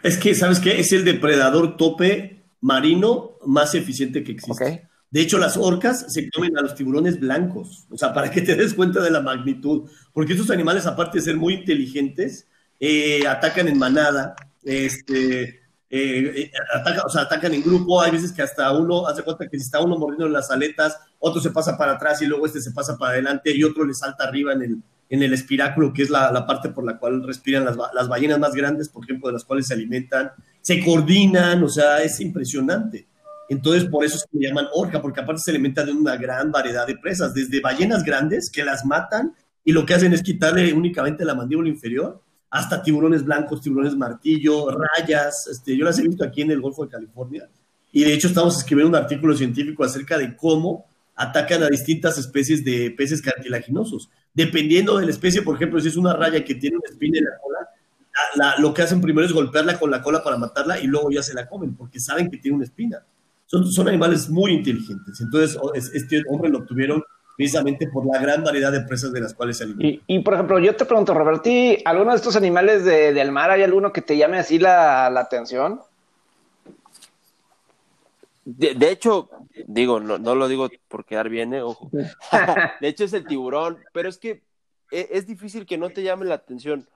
[0.02, 0.80] Es que, ¿sabes qué?
[0.80, 4.88] Es el depredador tope marino más eficiente que existe.
[5.10, 7.86] De hecho, las orcas se comen a los tiburones blancos.
[7.90, 9.88] O sea, para que te des cuenta de la magnitud.
[10.12, 12.48] Porque estos animales, aparte de ser muy inteligentes,
[12.80, 14.34] eh, atacan en manada,
[14.64, 16.52] este, eh, eh,
[17.04, 19.80] o sea, atacan en grupo, hay veces que hasta uno, hace cuenta que si está
[19.80, 23.12] uno mordiendo las aletas, otro se pasa para atrás y luego este se pasa para
[23.12, 26.70] adelante y otro le salta arriba en el, en el espiráculo, que es la, parte
[26.70, 29.74] por la cual respiran las, las, ballenas más grandes, por ejemplo, de las cuales se
[29.74, 33.06] alimentan, se coordinan, o sea, es impresionante.
[33.48, 36.96] Entonces, por eso se llaman orca, porque aparte se alimentan de una gran variedad de
[36.96, 39.34] presas, desde ballenas grandes que las matan
[39.64, 42.22] y lo que hacen es quitarle únicamente la mandíbula inferior,
[42.56, 45.46] hasta tiburones blancos, tiburones martillo, rayas.
[45.46, 47.48] Este, yo las he visto aquí en el Golfo de California.
[47.92, 52.64] Y de hecho estamos escribiendo un artículo científico acerca de cómo atacan a distintas especies
[52.64, 54.08] de peces cartilaginosos.
[54.32, 57.24] Dependiendo de la especie, por ejemplo, si es una raya que tiene una espina en
[57.24, 61.10] la cola, lo que hacen primero es golpearla con la cola para matarla y luego
[61.10, 63.04] ya se la comen porque saben que tiene una espina.
[63.44, 65.20] Son, son animales muy inteligentes.
[65.20, 65.58] Entonces,
[65.92, 67.02] este hombre lo obtuvieron
[67.36, 70.02] precisamente por la gran variedad de presas de las cuales se alimentan.
[70.06, 73.62] Y, por ejemplo, yo te pregunto, Roberti, ¿alguno de estos animales de, del mar hay
[73.62, 75.82] alguno que te llame así la, atención?
[78.44, 79.28] De, hecho,
[79.66, 81.62] digo, no, no, lo digo por quedar bien, ¿eh?
[81.62, 81.90] ojo.
[82.80, 84.42] de hecho es el tiburón, pero es que
[84.90, 86.88] es, es difícil que no te llame la atención,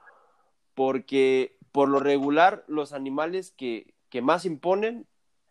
[0.75, 5.07] porque por lo regular los animales que, que más imponen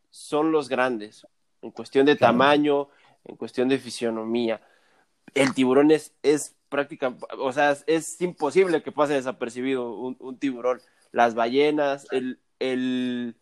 [0.10, 1.28] son los grandes,
[1.62, 2.88] en cuestión de tamaño,
[3.26, 4.62] en cuestión de fisionomía
[5.36, 10.82] el tiburón es, es práctica, o sea, es, imposible que pase desapercibido un, tiburón.
[11.12, 13.36] Las ballenas, el, el,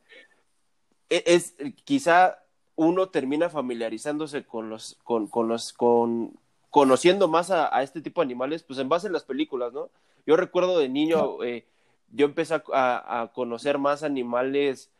[1.09, 2.39] e, es, quizá
[2.75, 8.25] uno termina familiarizándose con los, con, con los, con, conociendo más a, este tipo de
[8.25, 9.89] animales, pues en base a las películas, ¿no?
[10.25, 11.65] Yo recuerdo de niño, eh,
[12.11, 14.91] yo empecé a, conocer más animales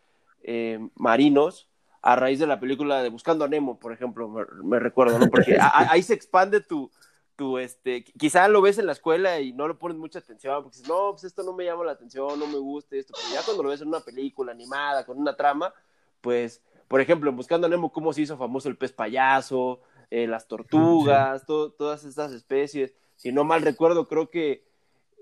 [0.43, 1.67] eh, marinos
[2.01, 4.29] a raíz de la película de Buscando a Nemo, por ejemplo,
[4.63, 5.27] me, recuerdo, ¿no?
[5.27, 6.91] Porque ahí se expande tu,
[7.35, 10.77] tu, este, quizá lo ves en la escuela y no le pones mucha atención, porque
[10.77, 13.45] dices, no, pues esto no me llama la atención, no me gusta esto, pero ya
[13.45, 15.73] cuando lo ves en una película animada, con una trama,
[16.21, 20.27] pues, por ejemplo, en Buscando a Nemo, cómo se hizo famoso el pez payaso, eh,
[20.27, 24.65] las tortugas, todas estas especies, si no mal recuerdo, creo que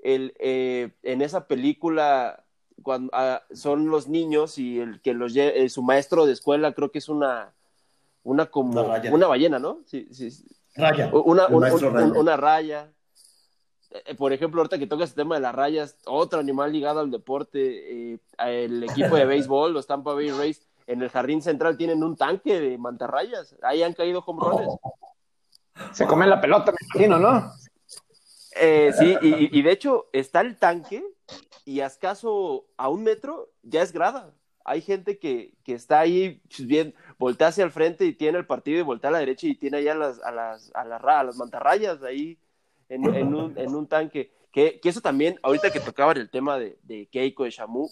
[0.03, 2.44] el, eh, en esa película
[2.83, 6.91] cuando ah, son los niños y el que los eh, su maestro de escuela creo
[6.91, 7.53] que es una
[8.23, 9.81] una como una, ballena, ¿no?
[9.85, 10.29] Sí, sí.
[10.75, 11.11] Raya.
[11.13, 12.91] Una, una, raya.
[13.91, 17.11] Eh, por ejemplo, ahorita que tocas el tema de las rayas, otro animal ligado al
[17.11, 22.03] deporte, eh, el equipo de béisbol, los Tampa Bay Rays, en el jardín central tienen
[22.03, 23.55] un tanque de mantarrayas.
[23.61, 24.65] Ahí han caído home
[25.91, 27.51] Se comen la pelota, me imagino, ¿no?
[28.57, 31.03] sí, y, y, de hecho está el tanque
[31.65, 34.33] y a escaso a un metro ya es grada.
[34.63, 38.47] Hay gente que, que está ahí, pues, bien, voltea hacia el frente y tiene el
[38.47, 41.23] partido y voltea a la derecha y tiene allá las, a las, a las, a
[41.23, 42.39] las mantarrayas ahí
[42.89, 44.31] en, en, un, tanque.
[44.51, 47.89] Que, que, eso también, ahorita que tocaban el tema de, de Keiko, de Shamu,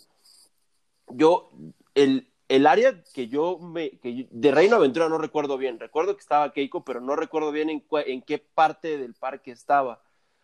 [1.09, 1.49] yo,
[1.93, 6.21] el, el área que yo me, que de Reino Aventura no recuerdo bien, recuerdo que
[6.21, 10.01] estaba Keiko, pero no recuerdo bien en, en qué parte del parque estaba.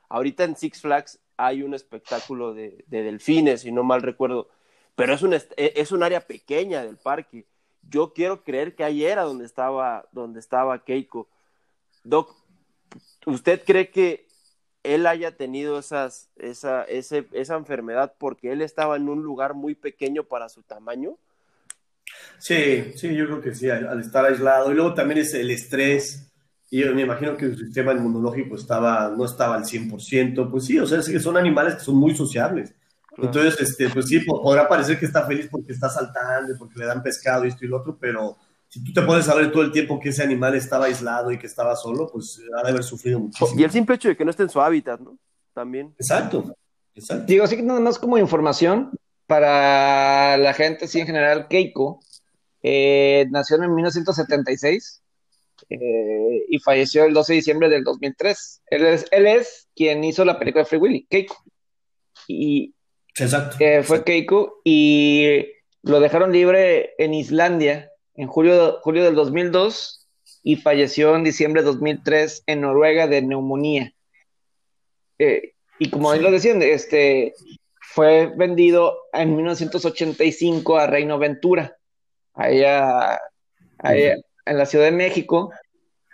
[0.09, 4.49] Ahorita en Six Flags hay un espectáculo de, delfines, si no mal recuerdo,
[4.95, 7.45] pero es un, e, es un área pequeña del parque.
[7.89, 11.29] Yo quiero creer que ahí era donde estaba, donde estaba Keiko.
[12.03, 12.35] Doc,
[13.25, 14.27] ¿usted cree que
[14.83, 20.49] él haya tenido esa, esa enfermedad porque él estaba en un lugar muy pequeño para
[20.49, 21.17] su tamaño?
[22.37, 24.71] Sí, sí, yo creo que sí, al estar aislado.
[24.71, 26.28] Y luego también es el estrés,
[26.69, 30.85] y me imagino que su sistema inmunológico estaba, no estaba al 100%, pues sí, o
[30.85, 32.73] sea, es que son animales que son muy sociables.
[33.17, 37.03] Entonces, este, pues sí, podrá parecer que está feliz porque está saltando, porque le dan
[37.03, 38.37] pescado y esto y lo otro, pero
[38.69, 41.39] si tú te pones a ver todo el tiempo que ese animal estaba aislado y
[41.39, 43.59] que estaba solo, pues ha de haber sufrido muchísimo.
[43.59, 45.17] Y el simple hecho de que no esté en su hábitat, ¿no?
[45.53, 45.93] También.
[45.97, 46.55] Exacto,
[47.25, 48.91] Digo, así que nada más como información
[49.25, 52.01] para la gente, sí, en general, Keiko
[52.61, 54.98] eh, nació en 1976
[55.69, 58.61] eh, y falleció el 12 de diciembre del 2003.
[58.67, 61.37] Él es, él es quien hizo la película de Free Willy, Keiko.
[62.27, 62.73] Y
[63.17, 63.57] Exacto.
[63.59, 65.45] Eh, fue Keiko y
[65.83, 70.07] lo dejaron libre en Islandia en julio, julio del 2002
[70.43, 73.93] y falleció en diciembre de 2003 en Noruega de neumonía.
[75.17, 77.33] Eh, y como él lo decían, este,
[77.81, 81.77] fue vendido en 1985 a Reino Ventura,
[82.33, 83.19] allá,
[83.77, 84.15] allá
[84.49, 85.51] en la Ciudad de México.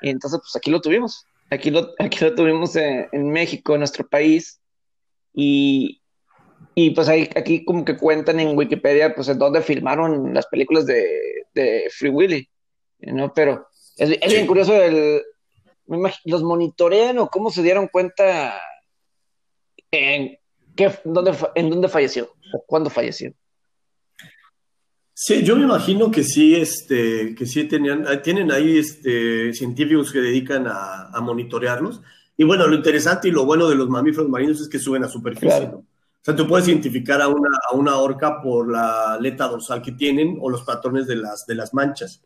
[0.01, 1.25] Y entonces, pues aquí lo tuvimos.
[1.49, 4.61] Aquí lo, aquí lo tuvimos en, en México, en nuestro país.
[5.33, 6.01] Y,
[6.73, 10.85] y pues ahí, aquí como que cuentan en Wikipedia, pues en dónde filmaron las películas
[10.85, 12.49] de, de Free Willy,
[12.99, 13.33] ¿no?
[13.33, 13.67] Pero
[13.97, 15.21] es, es bien curioso el,
[16.25, 18.59] los monitorean o cómo se dieron cuenta
[19.91, 20.37] en
[20.75, 23.33] qué, dónde, en dónde falleció o cuándo falleció.
[25.17, 30.11] Sí, yo me imagino que sí, este, que sí tenían, eh, tienen ahí este, científicos
[30.11, 32.01] que dedican a, a monitorearlos.
[32.35, 35.07] Y bueno, lo interesante y lo bueno de los mamíferos marinos es que suben a
[35.07, 35.71] superficie, Claro.
[35.71, 35.77] ¿no?
[35.77, 39.93] O sea, tú puedes identificar a una, a una orca por la aleta dorsal que
[39.93, 42.21] tienen o los patrones de las, de las manchas.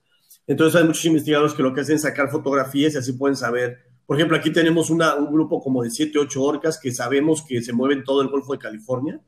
[0.48, 3.78] Entonces hay muchos investigadores que lo que hacen es sacar fotografías y así pueden saber.
[4.08, 7.62] Por ejemplo, aquí tenemos una, un grupo como de 7, 8 orcas que sabemos que
[7.62, 9.22] se mueven todo el Golfo de California.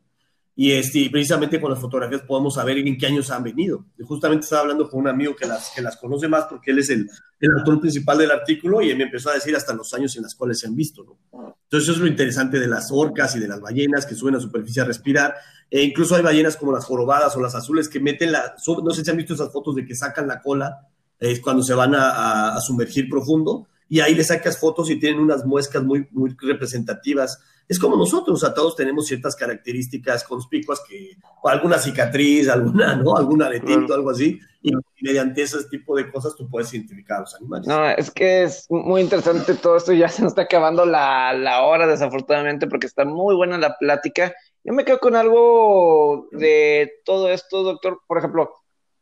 [0.54, 3.86] Y, este, precisamente con las fotografías podemos saber en qué años han venido.
[3.98, 6.80] Y justamente estaba hablando con un amigo que las, que las conoce más porque él
[6.80, 9.94] es el, el autor principal del artículo y él me empezó a decir hasta los
[9.94, 11.04] años en los cuales se han visto.
[11.04, 11.18] ¿no?
[11.64, 14.40] Entonces eso es lo interesante de las orcas y de las ballenas que suben a
[14.42, 15.36] superficie a respirar.
[15.70, 18.54] E incluso hay ballenas como las jorobadas o las azules que meten la...
[18.84, 21.74] No sé si han visto esas fotos de que sacan la cola es cuando se
[21.74, 25.84] van a, a- a sumergir profundo y ahí le sacas fotos y tienen unas muescas
[25.84, 27.40] muy, muy representativas.
[27.72, 31.16] Es como nosotros, sea, todos tenemos ciertas características conspicuas que,
[31.46, 33.16] alguna cicatriz, alguna, ¿no?
[33.16, 33.94] Algún aretito, Claro.
[33.94, 37.66] algo así, y mediante ese tipo de cosas tú puedes identificar a los animales.
[37.68, 39.94] No, es que es muy interesante todo esto.
[39.94, 44.34] Ya se nos está acabando la, la hora, desafortunadamente, porque está muy buena la plática.
[44.66, 48.02] Yo me quedo con algo de todo esto, doctor.
[48.06, 48.52] Por ejemplo,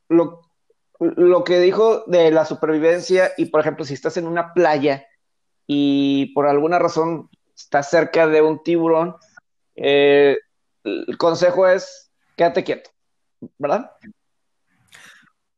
[0.09, 0.41] lo,
[0.99, 5.07] lo que dijo de la supervivencia y, por ejemplo, si estás en una playa
[5.65, 7.31] y por alguna razón
[7.63, 9.15] estás cerca de un tiburón,
[9.75, 10.37] eh,
[10.83, 12.91] el consejo es quédate quieto,
[13.57, 13.91] ¿verdad?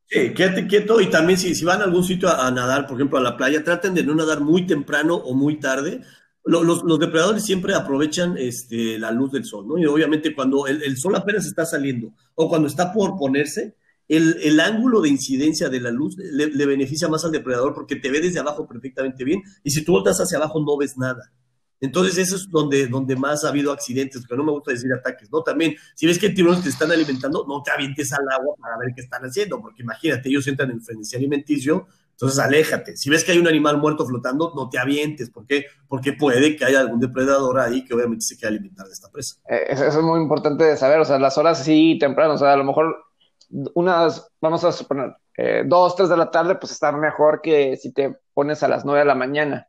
[0.08, 3.22] Sí, quédate quieto y también si, van a algún sitio a, nadar, por ejemplo a
[3.22, 6.02] la playa, traten de no nadar muy temprano o muy tarde.
[6.44, 9.78] Lo- Los, los depredadores siempre aprovechan este, la luz del sol, ¿no?
[9.78, 13.76] Y obviamente cuando el, el sol apenas está saliendo o cuando está por ponerse,
[14.08, 17.96] el, el ángulo de incidencia de la luz le, le beneficia más al depredador porque
[17.96, 21.32] te ve desde abajo perfectamente bien y si tú voltas hacia abajo no ves nada.
[21.82, 25.30] Entonces eso es donde, donde más ha habido accidentes, porque no me gusta decir ataques,
[25.30, 25.42] ¿no?
[25.42, 28.92] También, si ves que tiburones te están alimentando, no te avientes al agua para ver
[28.94, 32.96] qué están haciendo, porque imagínate, ellos entran en frenesí alimenticio, entonces aléjate.
[32.96, 35.66] Si ves que hay un animal muerto flotando, no te avientes, ¿por qué?
[35.88, 39.36] Porque puede que haya algún depredador ahí que obviamente se quiera alimentar de esta presa.
[39.48, 42.52] Eh, Eso, es muy importante de saber, o sea, las horas sí temprano, o sea,
[42.52, 42.96] a lo mejor
[43.74, 47.92] unas, vamos a suponer, eh, dos, tres de la tarde, pues está mejor que si
[47.92, 49.66] te pones a las nueve de la mañana.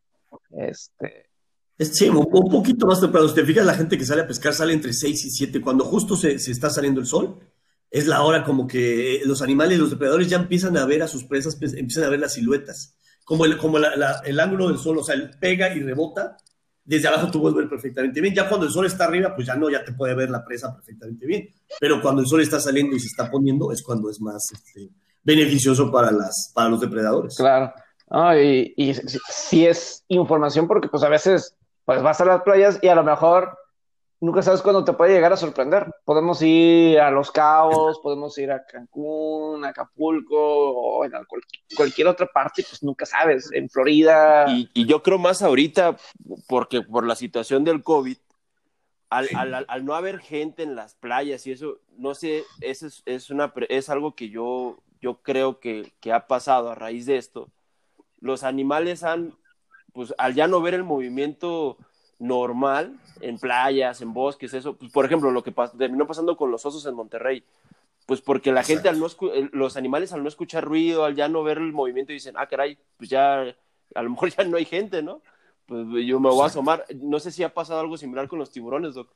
[0.52, 1.33] Este, Es-
[1.80, 3.28] Sí, un, poquito más temprano.
[3.28, 5.62] Si te fijas, la gente que sale a pescar sale entre 6 y 7.
[5.62, 7.40] Cuando justo se, se está saliendo el sol,
[7.94, 11.26] es la hora como que los animales, los depredadores ya empiezan a ver a sus
[11.26, 12.98] presas, pues, empiezan a ver las siluetas.
[13.24, 16.36] Como el, como el ángulo del sol, o sea, él pega y rebota.
[16.84, 18.34] Desde abajo tú puedes ver perfectamente bien.
[18.34, 20.74] Ya cuando el sol está arriba, pues ya no, ya te puede ver la presa
[20.74, 21.48] perfectamente bien.
[21.80, 24.90] Pero cuando el sol está saliendo y se está poniendo, es cuando es más este,
[25.24, 27.36] beneficioso para, las, para los depredadores.
[27.38, 27.74] claro.
[28.40, 31.56] Y, y sí, sí es información porque pues a veces
[31.86, 33.58] pues vas a las playas y a lo mejor
[34.24, 35.94] nunca sabes cuándo te puede llegar a sorprender.
[36.06, 41.44] Podemos ir a Los Cabos, podemos ir a Cancún, a Acapulco o en cual-
[41.76, 43.52] cualquier otra parte, pues nunca sabes.
[43.52, 45.98] En Florida, Y, yo creo más ahorita,
[46.48, 48.18] porque por la situación del COVID,
[49.10, 54.30] al, no haber gente en las playas y eso, no sé, es, es algo que
[54.30, 57.50] yo, yo creo que, que ha pasado a raíz de esto.
[58.20, 59.36] Los animales han,
[59.94, 61.78] pues al ya no ver el movimiento
[62.20, 66.52] normal en playas, en bosques, eso, pues, por ejemplo, lo que pas- terminó pasando con
[66.52, 67.44] los osos en Monterrey,
[68.06, 71.28] pues porque la gente al no escu- los animales al no escuchar ruido, al ya
[71.30, 73.42] no ver el movimiento dicen, ah, caray, pues ya
[73.96, 75.22] a lo mejor ya no hay gente, ¿no?
[75.66, 76.86] Pues yo me voy a asomar.
[76.96, 79.10] No sé si ha pasado algo similar con los tiburones, Doc.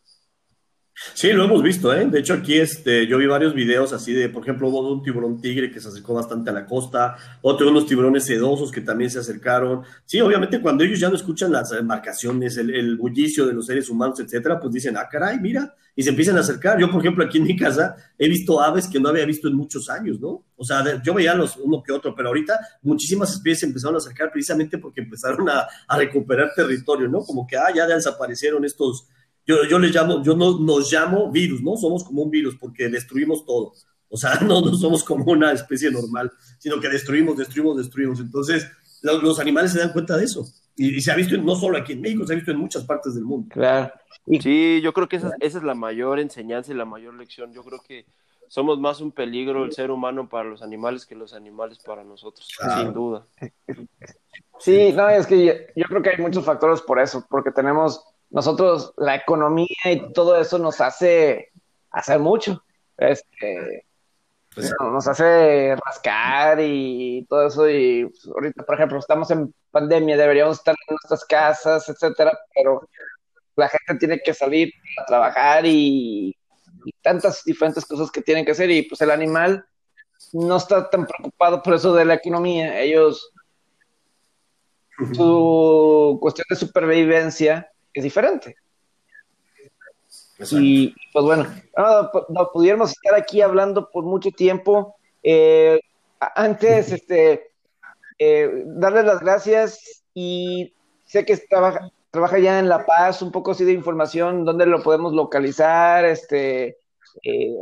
[1.14, 2.08] Sí, lo hemos visto, ¿eh?
[2.08, 5.40] De hecho, aquí este, yo vi varios videos así de, por ejemplo, hubo un tiburón
[5.40, 9.20] tigre que se acercó bastante a la costa, otro unos tiburones sedosos que también se
[9.20, 9.84] acercaron.
[10.06, 14.20] Sí, obviamente cuando ellos ya no escuchan las embarcaciones, el, bullicio de los seres humanos,
[14.20, 16.80] etcétera, pues dicen, ah, caray, mira, y se empiezan a acercar.
[16.80, 19.54] Yo, por ejemplo, aquí en mi casa he visto aves que no había visto en
[19.54, 20.46] muchos años, ¿no?
[20.56, 24.32] O sea, yo veía los uno que otro, pero ahorita muchísimas especies empezaron a acercar
[24.32, 27.20] precisamente porque empezaron a recuperar territorio, ¿no?
[27.20, 29.08] Como que, ah, ya desaparecieron estos
[29.48, 31.78] yo, yo les llamo, yo no, nos llamo virus, ¿no?
[31.78, 33.74] Somos como un virus porque destruimos todo.
[34.10, 38.20] O sea, no, no somos como una especie normal, sino que destruimos, destruimos, destruimos.
[38.20, 38.70] Entonces,
[39.02, 40.46] los, los animales se dan cuenta de eso.
[40.76, 42.84] Y, y, se ha visto no solo aquí en México, se ha visto en muchas
[42.84, 43.48] partes del mundo.
[43.50, 43.92] Claro.
[44.42, 47.54] Sí, yo creo que esa, esa es la mayor enseñanza y la mayor lección.
[47.54, 48.06] Yo creo que
[48.50, 52.48] somos más un peligro el ser humano para los animales que los animales para nosotros,
[52.58, 52.82] claro.
[52.82, 53.28] sin duda.
[54.60, 58.04] Sí, no, es que yo, yo, creo que hay muchos factores por eso, porque tenemos
[58.30, 61.52] nosotros la economía y todo eso nos hace
[61.92, 62.64] hacer mucho.
[62.98, 63.86] Este,
[64.54, 67.70] pues, nos hace rascar y todo eso.
[67.70, 72.88] Y pues, ahorita, por ejemplo, estamos en pandemia, deberíamos estar en nuestras casas, etcétera, pero
[73.56, 76.36] la gente tiene que salir a trabajar y,
[76.86, 78.70] y tantas diferentes cosas que tienen que hacer.
[78.70, 79.66] Y pues el animal
[80.34, 82.80] no está tan preocupado por eso de la economía.
[82.80, 83.32] Ellos,
[85.14, 88.56] su cuestión de supervivencia es diferente.
[90.40, 90.60] Exacto.
[90.60, 91.46] Y pues bueno,
[91.76, 94.96] no, no, pudiéramos estar aquí hablando por mucho tiempo.
[95.24, 95.80] Eh,
[96.20, 97.52] antes, este,
[98.20, 100.74] eh, darles las gracias y
[101.06, 104.82] sé que trabaja, trabaja ya en La Paz, un poco así de información, dónde lo
[104.84, 106.78] podemos localizar, este,
[107.24, 107.56] eh,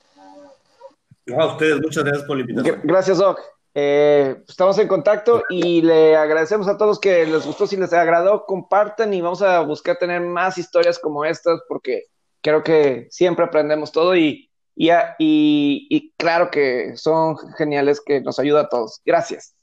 [1.38, 2.80] A ustedes, muchas gracias por la invitación.
[2.86, 3.42] Gracias, Doc.
[3.80, 8.44] Eh, estamos en contacto y le agradecemos a todos que les gustó, si les agradó,
[8.48, 12.06] compartan y vamos a buscar tener más historias como estas porque
[12.42, 18.40] creo que siempre aprendemos todo y, y, y, y claro que son geniales que nos
[18.40, 19.00] ayuda a todos.
[19.06, 19.54] Gracias.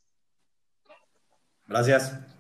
[1.67, 2.34] Gracias.